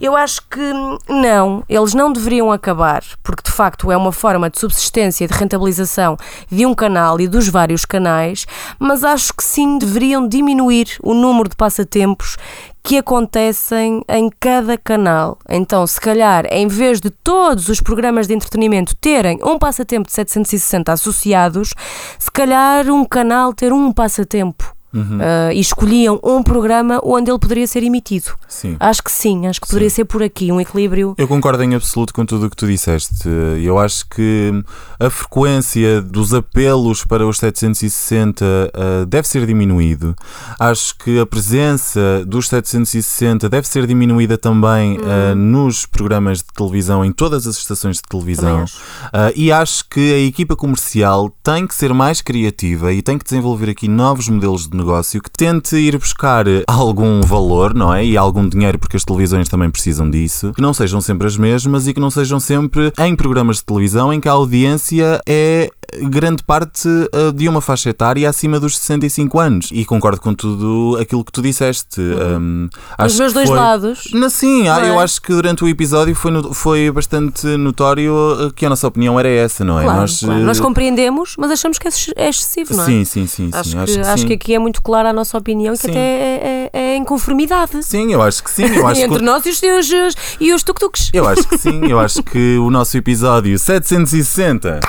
eu 0.00 0.14
acho 0.14 0.42
que 0.48 0.60
hum, 0.60 0.98
não, 1.08 1.47
não, 1.48 1.64
eles 1.68 1.94
não 1.94 2.12
deveriam 2.12 2.52
acabar, 2.52 3.02
porque 3.22 3.42
de 3.42 3.50
facto 3.50 3.90
é 3.90 3.96
uma 3.96 4.12
forma 4.12 4.50
de 4.50 4.58
subsistência 4.58 5.26
de 5.26 5.32
rentabilização 5.32 6.16
de 6.50 6.66
um 6.66 6.74
canal 6.74 7.20
e 7.20 7.26
dos 7.26 7.48
vários 7.48 7.84
canais, 7.84 8.46
mas 8.78 9.02
acho 9.02 9.32
que 9.32 9.42
sim 9.42 9.78
deveriam 9.78 10.28
diminuir 10.28 10.98
o 11.02 11.14
número 11.14 11.48
de 11.48 11.56
passatempos 11.56 12.36
que 12.82 12.98
acontecem 12.98 14.02
em 14.08 14.30
cada 14.40 14.78
canal. 14.78 15.38
Então, 15.48 15.86
se 15.86 16.00
calhar, 16.00 16.46
em 16.50 16.68
vez 16.68 17.00
de 17.00 17.10
todos 17.10 17.68
os 17.68 17.80
programas 17.80 18.26
de 18.26 18.34
entretenimento 18.34 18.94
terem 18.96 19.38
um 19.42 19.58
passatempo 19.58 20.06
de 20.06 20.14
760 20.14 20.92
associados, 20.92 21.74
se 22.18 22.30
calhar 22.30 22.88
um 22.90 23.04
canal 23.04 23.52
ter 23.52 23.72
um 23.72 23.92
passatempo. 23.92 24.77
Uh, 24.92 25.52
e 25.52 25.60
escolhiam 25.60 26.18
um 26.24 26.42
programa 26.42 26.98
onde 27.04 27.30
ele 27.30 27.38
poderia 27.38 27.66
ser 27.66 27.82
emitido. 27.82 28.32
Sim. 28.48 28.76
Acho 28.80 29.02
que 29.02 29.12
sim, 29.12 29.46
acho 29.46 29.60
que 29.60 29.68
poderia 29.68 29.90
ser 29.90 30.04
por 30.04 30.22
aqui, 30.22 30.50
um 30.50 30.60
equilíbrio. 30.60 31.14
Eu 31.18 31.28
concordo 31.28 31.62
em 31.62 31.74
absoluto 31.74 32.12
com 32.14 32.24
tudo 32.24 32.46
o 32.46 32.50
que 32.50 32.56
tu 32.56 32.66
disseste. 32.66 33.28
Eu 33.62 33.78
acho 33.78 34.08
que 34.08 34.52
a 34.98 35.10
frequência 35.10 36.00
dos 36.00 36.34
apelos 36.34 37.04
para 37.04 37.26
os 37.26 37.38
760 37.38 38.44
uh, 38.44 39.06
deve 39.06 39.28
ser 39.28 39.46
diminuído. 39.46 40.16
Acho 40.58 40.96
que 40.96 41.20
a 41.20 41.26
presença 41.26 42.24
dos 42.26 42.48
760 42.48 43.48
deve 43.48 43.68
ser 43.68 43.86
diminuída 43.86 44.36
também 44.36 44.98
uh, 44.98 45.34
nos 45.36 45.86
programas 45.86 46.38
de 46.38 46.46
televisão, 46.54 47.04
em 47.04 47.12
todas 47.12 47.46
as 47.46 47.56
estações 47.56 47.96
de 47.96 48.02
televisão. 48.02 48.64
Uh, 48.64 49.32
e 49.36 49.52
acho 49.52 49.88
que 49.88 50.14
a 50.14 50.18
equipa 50.18 50.56
comercial 50.56 51.30
tem 51.42 51.66
que 51.66 51.74
ser 51.74 51.92
mais 51.92 52.20
criativa 52.20 52.92
e 52.92 53.02
tem 53.02 53.18
que 53.18 53.24
desenvolver 53.24 53.70
aqui 53.70 53.86
novos 53.86 54.28
modelos 54.28 54.68
de 54.68 54.76
negócio 54.76 54.87
que 55.22 55.30
tente 55.30 55.76
ir 55.76 55.98
buscar 55.98 56.46
algum 56.66 57.20
valor, 57.20 57.74
não 57.74 57.94
é? 57.94 58.04
E 58.04 58.16
algum 58.16 58.48
dinheiro, 58.48 58.78
porque 58.78 58.96
as 58.96 59.04
televisões 59.04 59.48
também 59.48 59.70
precisam 59.70 60.10
disso, 60.10 60.52
que 60.54 60.62
não 60.62 60.72
sejam 60.72 61.00
sempre 61.00 61.26
as 61.26 61.36
mesmas 61.36 61.86
e 61.86 61.94
que 61.94 62.00
não 62.00 62.10
sejam 62.10 62.40
sempre 62.40 62.92
em 62.98 63.14
programas 63.14 63.56
de 63.56 63.64
televisão 63.64 64.12
em 64.12 64.20
que 64.20 64.28
a 64.28 64.32
audiência 64.32 65.20
é 65.26 65.70
grande 66.08 66.42
parte 66.42 66.88
uh, 66.88 67.32
de 67.32 67.48
uma 67.48 67.60
faixa 67.60 67.90
etária 67.90 68.28
acima 68.28 68.60
dos 68.60 68.76
65 68.78 69.38
anos. 69.38 69.68
E 69.72 69.84
concordo 69.84 70.20
com 70.20 70.34
tudo 70.34 70.98
aquilo 71.00 71.24
que 71.24 71.32
tu 71.32 71.40
disseste. 71.42 72.00
Um, 72.00 72.68
Os 73.04 73.18
meus 73.18 73.32
dois 73.32 73.48
foi- 73.48 73.56
lados. 73.58 74.08
Não, 74.12 74.28
sim, 74.28 74.68
ah, 74.68 74.84
é? 74.84 74.90
eu 74.90 75.00
acho 75.00 75.20
que 75.22 75.32
durante 75.32 75.64
o 75.64 75.68
episódio 75.68 76.14
foi, 76.14 76.30
no- 76.30 76.52
foi 76.52 76.90
bastante 76.90 77.46
notório 77.56 78.12
uh, 78.14 78.52
que 78.52 78.66
a 78.66 78.68
nossa 78.68 78.86
opinião 78.86 79.18
era 79.18 79.28
essa, 79.28 79.64
não 79.64 79.78
é? 79.80 79.84
Claro, 79.84 80.00
Nós, 80.00 80.20
claro. 80.20 80.40
Nós 80.40 80.60
compreendemos, 80.60 81.34
mas 81.38 81.50
achamos 81.50 81.78
que 81.78 81.86
é 81.88 81.90
é 82.16 82.28
excessivo, 82.28 82.74
não 82.74 82.82
é? 82.84 82.86
Sim, 82.86 83.04
sim, 83.04 83.26
sim, 83.26 83.50
sim. 83.50 83.58
Acho, 83.58 83.70
que, 83.70 83.78
acho 83.78 83.92
que 83.94 84.00
acho 84.00 84.22
sim. 84.22 84.26
que 84.28 84.32
aqui 84.34 84.54
é 84.54 84.58
muito 84.58 84.82
clara 84.82 85.10
a 85.10 85.12
nossa 85.12 85.36
opinião 85.38 85.74
e 85.74 85.78
que 85.78 85.84
Sim. 85.84 85.90
até 85.90 85.98
é, 86.00 86.70
é, 86.72 86.78
é 86.80 86.96
em 86.96 87.04
conformidade. 87.04 87.82
Sim, 87.82 88.12
eu 88.12 88.20
acho 88.22 88.42
que 88.42 88.50
sim. 88.50 88.64
Eu 88.64 88.86
acho, 88.88 89.00
Entre 89.00 89.18
que, 89.18 89.24
nós 89.24 89.44
e 89.46 89.50
os, 89.50 89.62
e 89.62 89.70
os, 89.72 90.14
e 90.40 90.52
os 90.52 90.62
tuk-tuks. 90.62 91.10
eu 91.12 91.26
acho 91.26 91.46
que 91.48 91.56
sim. 91.58 91.80
Eu 91.88 91.98
acho 91.98 92.22
que 92.22 92.58
o 92.58 92.70
nosso 92.70 92.96
episódio 92.96 93.58
760, 93.58 94.80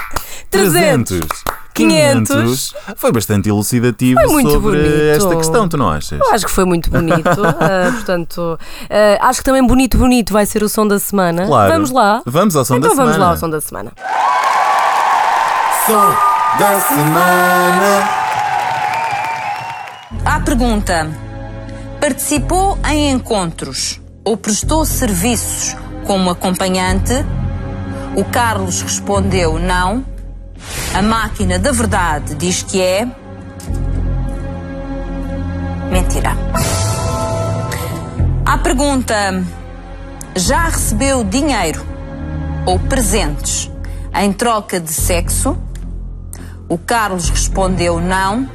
300, 0.50 0.89
500 1.74 2.76
foi 2.96 3.12
bastante 3.12 3.48
elucidativo 3.50 4.20
Foi 4.20 4.30
muito 4.30 4.52
sobre 4.52 4.78
bonito. 4.78 5.16
esta 5.16 5.36
questão, 5.36 5.70
tu 5.70 5.78
não 5.78 5.90
achas? 5.90 6.20
Eu 6.20 6.32
acho 6.34 6.46
que 6.46 6.52
foi 6.52 6.66
muito 6.66 6.90
bonito. 6.90 7.30
ah, 7.60 7.92
portanto, 7.94 8.60
ah, 8.90 9.28
acho 9.30 9.40
que 9.40 9.46
também 9.46 9.66
bonito, 9.66 9.98
bonito 9.98 10.34
vai 10.34 10.46
ser 10.46 10.64
o 10.64 10.70
som 10.70 10.86
da 10.88 11.00
semana. 11.00 11.46
Claro. 11.46 11.72
Vamos 11.72 11.92
lá. 11.92 12.22
Vamos 12.26 12.56
ao 12.56 12.66
som 12.66 12.76
então 12.78 12.90
da 12.90 12.96
vamos 12.96 13.14
semana. 13.14 13.26
lá 13.26 13.32
ao 13.32 13.38
som 13.38 13.50
da 13.50 13.62
semana. 13.62 13.92
Som 15.86 16.16
da 16.60 16.82
semana. 16.82 18.20
À 20.26 20.40
pergunta: 20.42 21.10
participou 22.02 22.78
em 22.90 23.12
encontros 23.12 24.02
ou 24.26 24.36
prestou 24.36 24.86
serviços 24.86 25.76
como 26.06 26.30
acompanhante? 26.30 27.14
O 28.16 28.26
Carlos 28.26 28.82
respondeu 28.82 29.60
não. 29.60 30.04
A 30.94 31.02
máquina 31.02 31.60
da 31.60 31.72
verdade 31.72 32.36
diz 32.36 32.64
que 32.64 32.82
é. 32.82 33.08
Mentira. 35.92 36.32
À 38.46 38.58
pergunta: 38.58 39.16
já 40.36 40.66
recebeu 40.66 41.24
dinheiro 41.24 41.86
ou 42.66 42.80
presentes 42.80 43.72
em 44.16 44.34
troca 44.34 44.80
de 44.80 44.92
sexo? 44.92 45.58
O 46.68 46.78
Carlos 46.78 47.30
respondeu 47.30 48.00
não. 48.00 48.50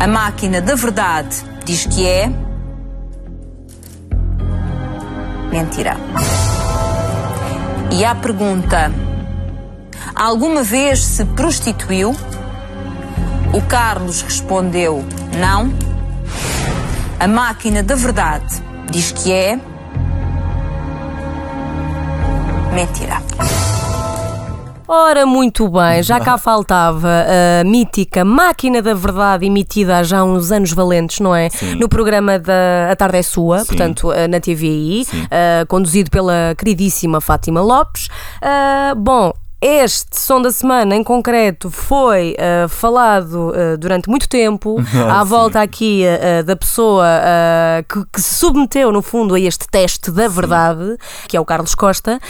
A 0.00 0.06
máquina 0.06 0.60
da 0.60 0.74
verdade 0.74 1.36
diz 1.64 1.86
que 1.86 2.06
é. 2.06 2.30
Mentira. 5.50 5.96
E 7.90 8.04
à 8.04 8.14
pergunta: 8.14 8.92
Alguma 10.18 10.64
vez 10.64 10.98
se 11.04 11.24
prostituiu? 11.24 12.10
O 13.54 13.62
Carlos 13.62 14.20
respondeu 14.20 15.04
não. 15.38 15.72
A 17.20 17.28
máquina 17.28 17.84
da 17.84 17.94
verdade 17.94 18.60
diz 18.90 19.12
que 19.12 19.32
é. 19.32 19.60
Mentira. 22.74 23.22
Ora, 24.88 25.24
muito 25.24 25.68
bem, 25.68 26.02
já 26.02 26.18
cá 26.18 26.36
faltava 26.36 27.08
a 27.60 27.62
mítica 27.62 28.24
Máquina 28.24 28.82
da 28.82 28.94
Verdade, 28.94 29.46
emitida 29.46 29.98
há 29.98 30.02
já 30.02 30.24
uns 30.24 30.50
anos 30.50 30.72
valentes, 30.72 31.20
não 31.20 31.36
é? 31.36 31.48
Sim. 31.50 31.74
No 31.76 31.88
programa 31.88 32.38
da 32.38 32.90
A 32.90 32.96
Tarde 32.96 33.18
é 33.18 33.22
Sua, 33.22 33.60
Sim. 33.60 33.66
portanto, 33.66 34.10
eh, 34.10 34.26
na 34.26 34.40
TVI, 34.40 35.06
eh, 35.30 35.64
conduzido 35.68 36.10
pela 36.10 36.54
queridíssima 36.56 37.20
Fátima 37.20 37.60
Lopes. 37.60 38.08
Ah, 38.42 38.94
bom. 38.96 39.32
Este 39.60 40.20
som 40.20 40.40
da 40.40 40.52
semana 40.52 40.94
em 40.94 41.02
concreto 41.02 41.68
foi 41.68 42.36
ah, 42.38 42.68
falado 42.68 43.52
ah, 43.52 43.76
durante 43.76 44.08
muito 44.08 44.28
tempo 44.28 44.76
à 45.10 45.24
Sim. 45.24 45.28
volta 45.28 45.60
aqui 45.60 46.04
ah, 46.06 46.42
da 46.42 46.54
pessoa 46.54 47.04
ah, 47.04 47.82
que, 47.82 48.04
que 48.12 48.20
se 48.20 48.36
submeteu, 48.36 48.92
no 48.92 49.02
fundo, 49.02 49.34
a 49.34 49.40
este 49.40 49.66
teste 49.68 50.12
da 50.12 50.28
verdade, 50.28 50.96
que 51.26 51.36
é 51.36 51.40
o 51.40 51.44
Carlos 51.44 51.74
Costa. 51.74 52.20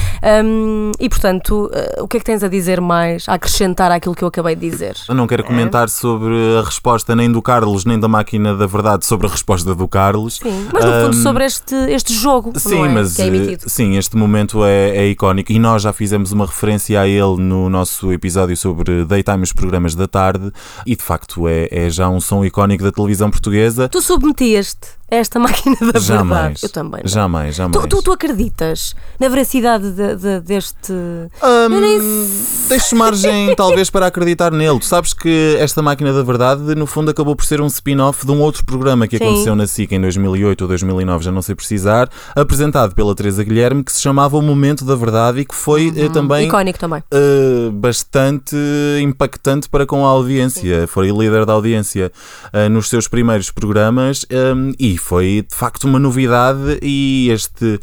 Hum, 0.43 0.93
e 0.99 1.07
portanto, 1.09 1.71
ah, 1.75 2.03
o 2.03 2.09
que 2.09 2.17
é 2.17 2.21
que 2.21 2.25
tens 2.25 2.43
a 2.43 2.49
dizer 2.49 2.81
mais, 2.81 3.29
a 3.29 3.35
acrescentar 3.35 3.91
àquilo 3.93 4.14
que 4.14 4.25
eu 4.25 4.29
acabei 4.29 4.55
de 4.57 4.71
dizer? 4.71 4.97
Eu 5.07 5.14
não 5.14 5.27
quero 5.27 5.45
comentar 5.45 5.91
sobre 5.91 6.35
a 6.59 6.62
resposta 6.62 7.14
nem 7.14 7.31
do 7.31 7.43
Carlos, 7.43 7.85
nem 7.85 8.01
da 8.01 8.09
máquina 8.09 8.55
da 8.57 8.67
verdade 8.67 9.05
sobre 9.05 9.27
a 9.27 9.31
resposta 9.31 9.75
do 9.75 9.87
Carlos. 9.87 10.37
Sim, 10.43 10.67
mas 10.73 10.83
no 10.83 10.93
fundo 10.93 11.17
Ahm, 11.17 11.23
sobre 11.23 11.45
este, 11.45 11.75
este 11.91 12.14
jogo 12.14 12.53
Sim, 12.59 12.87
é? 12.87 12.88
mas 12.88 13.17
que 13.17 13.23
é 13.23 13.27
emitido. 13.27 13.64
sim, 13.69 13.97
este 13.99 14.17
momento 14.17 14.64
é, 14.64 14.97
é 14.97 15.07
icónico 15.09 15.53
e 15.53 15.59
nós 15.59 15.83
já 15.83 15.93
fizemos 15.93 16.33
uma 16.33 16.47
referência 16.47 17.01
a 17.01 17.07
ele 17.07 17.17
no 17.26 17.68
nosso 17.68 18.12
episódio 18.12 18.57
sobre 18.57 19.04
Daytime 19.04 19.42
os 19.42 19.52
programas 19.52 19.94
da 19.94 20.07
tarde 20.07 20.52
e 20.87 20.94
de 20.94 21.02
facto 21.02 21.48
é, 21.48 21.68
é 21.70 21.90
já 21.90 22.09
um 22.09 22.20
som 22.20 22.44
icónico 22.44 22.85
da 22.85 22.92
televisão 22.92 23.31
portuguesa. 23.31 23.88
Tu 23.88 24.00
submetias-te 24.00 24.90
a 24.90 24.98
esta 25.11 25.38
máquina 25.40 25.77
da 25.92 25.99
jamais, 25.99 26.29
verdade. 26.29 26.61
Eu 26.62 26.68
também. 26.68 27.01
não. 27.03 27.09
jamais, 27.09 27.55
jamais. 27.55 27.81
Tu, 27.83 27.88
tu, 27.88 28.03
tu 28.03 28.12
acreditas 28.12 28.94
na 29.18 29.29
veracidade 29.29 29.90
de- 29.90 30.16
de- 30.16 30.40
deste. 30.40 30.92
Eu 30.92 31.68
nem 31.81 31.99
Deixo 32.68 32.94
margem, 32.94 33.55
talvez, 33.57 33.88
para 33.90 34.07
acreditar 34.07 34.51
nele. 34.53 34.79
Tu 34.79 34.85
sabes 34.87 35.12
que 35.14 35.57
esta 35.59 35.81
máquina 35.83 36.12
da 36.12 36.23
verdade, 36.23 36.75
no 36.75 36.87
fundo, 36.87 37.11
acabou 37.11 37.35
por 37.35 37.44
ser 37.44 37.61
um 37.61 37.66
spin-off 37.66 38.27
de 38.27 38.33
um 38.33 38.40
outro 38.40 38.64
programa 38.64 39.07
que 39.09 39.16
Sim. 39.16 39.25
aconteceu 39.25 39.57
na 39.57 39.66
SIC 39.66 39.92
em 39.92 40.01
2008 40.01 40.62
ou 40.62 40.68
2009, 40.68 41.25
já 41.25 41.33
não 41.33 41.40
sei 41.42 41.55
precisar, 41.55 42.11
apresentado 42.37 42.94
pela 42.94 43.14
Teresa 43.14 43.42
Guilherme, 43.42 43.83
que 43.83 43.92
se 43.92 44.03
chamava 44.03 44.37
O 44.37 44.42
Momento 44.42 44.85
da 44.85 44.94
Verdade 44.94 45.40
e 45.40 45.44
que 45.44 45.55
foi 45.55 45.92
eh, 45.97 46.09
também 46.11 46.47
Icónico 46.49 46.79
também. 46.79 47.03
Uh, 47.12 47.71
bastante 47.73 48.55
impactante 49.01 49.68
para 49.68 49.87
com 49.87 50.05
a 50.05 50.09
audiência. 50.09 50.87
Foi 50.87 51.11
líder 51.11 51.47
da 51.47 51.53
audiência 51.55 52.12
uh, 52.53 52.68
nos 52.68 52.88
seus 52.88 53.09
primeiros 53.09 53.51
programas 53.51 54.27
um, 54.31 54.73
e 54.79 54.98
foi 54.99 55.47
de 55.49 55.55
facto 55.55 55.85
uma 55.85 55.99
novidade. 55.99 56.79
E 56.83 57.31
este, 57.31 57.65
uh, 57.65 57.81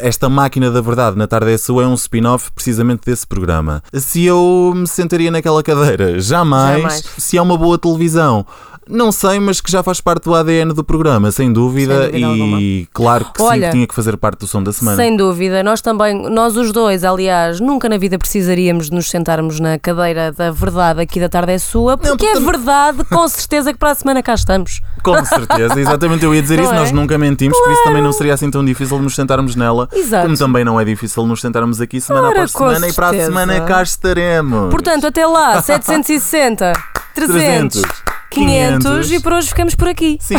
esta 0.00 0.28
máquina 0.28 0.70
da 0.70 0.80
verdade 0.80 1.16
na 1.16 1.26
tarde 1.26 1.52
é 1.52 1.58
sua 1.58 1.84
é 1.84 1.86
um 1.86 1.94
spin-off 1.94 2.50
precisamente 2.52 3.02
desse 3.06 3.26
programa. 3.26 3.82
Se 3.92 4.24
eu 4.24 4.72
me 4.74 4.86
sentaria 4.86 5.30
naquela 5.30 5.62
cadeira, 5.62 6.18
jamais. 6.20 6.78
Jamais. 6.78 7.04
Se 7.18 7.36
é 7.36 7.42
uma 7.42 7.56
boa 7.56 7.78
televisão. 7.78 8.46
Não 8.88 9.10
sei, 9.10 9.40
mas 9.40 9.60
que 9.60 9.70
já 9.70 9.82
faz 9.82 10.00
parte 10.00 10.24
do 10.24 10.34
ADN 10.34 10.72
do 10.72 10.84
programa, 10.84 11.30
sem 11.32 11.52
dúvida, 11.52 12.10
Sem 12.10 12.20
dúvida 12.20 12.60
e 12.60 12.86
claro 12.92 13.24
que 13.24 13.40
sim, 13.40 13.48
Olha, 13.48 13.66
que 13.66 13.72
tinha 13.72 13.86
que 13.86 13.94
fazer 13.94 14.16
parte 14.16 14.40
do 14.40 14.46
som 14.46 14.62
da 14.62 14.72
semana. 14.72 14.96
Sem 14.96 15.16
dúvida, 15.16 15.62
nós 15.62 15.80
também, 15.80 16.30
nós 16.30 16.56
os 16.56 16.72
dois, 16.72 17.02
aliás, 17.02 17.60
nunca 17.60 17.88
na 17.88 17.98
vida 17.98 18.18
precisaríamos 18.18 18.88
de 18.88 18.94
nos 18.94 19.10
sentarmos 19.10 19.58
na 19.58 19.78
cadeira 19.78 20.30
da 20.32 20.50
verdade 20.50 21.00
aqui 21.00 21.18
da 21.18 21.28
tarde 21.28 21.52
é 21.52 21.58
sua, 21.58 21.96
porque 21.96 22.16
porque 22.16 22.26
é 22.26 22.40
verdade, 22.40 23.04
com 23.04 23.26
certeza 23.28 23.72
que 23.72 23.78
para 23.78 23.90
a 23.90 23.94
semana 23.94 24.22
cá 24.22 24.34
estamos. 24.34 24.80
Com 25.02 25.24
certeza, 25.24 25.78
exatamente, 25.80 26.24
eu 26.24 26.34
ia 26.34 26.42
dizer 26.42 26.56
Não 26.56 26.64
isso, 26.64 26.72
é? 26.72 26.76
nós 26.78 26.92
nunca 26.92 27.18
mentimos, 27.18 27.58
por 27.58 27.72
isso 27.72 27.84
também 27.84 28.02
não 28.02 28.12
seria 28.12 28.34
assim 28.34 28.50
tão 28.50 28.64
difícil 28.64 28.98
nos 29.00 29.14
sentarmos 29.14 29.56
nela. 29.56 29.88
Exato. 29.92 30.24
Como 30.26 30.36
também 30.36 30.64
não 30.64 30.80
é 30.80 30.84
difícil 30.84 31.26
nos 31.26 31.40
sentarmos 31.40 31.80
aqui 31.80 32.00
semana 32.00 32.28
Ora, 32.28 32.36
após 32.36 32.52
semana 32.52 32.88
e 32.88 32.92
para 32.92 33.06
a 33.06 33.10
certeza. 33.10 33.30
semana 33.30 33.60
cá 33.62 33.82
estaremos. 33.82 34.70
Portanto, 34.70 35.06
até 35.06 35.26
lá, 35.26 35.60
760, 35.60 36.72
300. 37.14 37.82
300. 37.82 38.06
500, 38.30 38.84
500. 38.84 39.12
e 39.12 39.20
por 39.20 39.32
hoje 39.32 39.48
ficamos 39.48 39.74
por 39.74 39.88
aqui. 39.88 40.18
Sim. 40.20 40.36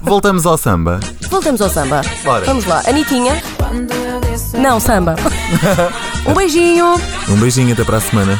Voltamos 0.00 0.46
ao 0.46 0.56
samba. 0.56 1.00
Voltamos 1.28 1.60
ao 1.60 1.68
samba. 1.70 2.00
Bora. 2.24 2.44
Vamos 2.44 2.64
lá. 2.64 2.82
Anitinha. 2.86 3.42
Não, 4.58 4.80
samba. 4.80 5.14
um 6.26 6.34
beijinho. 6.34 6.94
Um 7.28 7.36
beijinho 7.36 7.72
até 7.72 7.84
para 7.84 7.98
a 7.98 8.00
semana. 8.00 8.38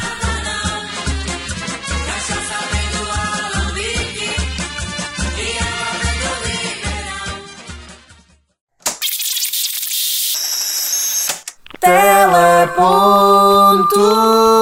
Teleponto. 12.87 14.56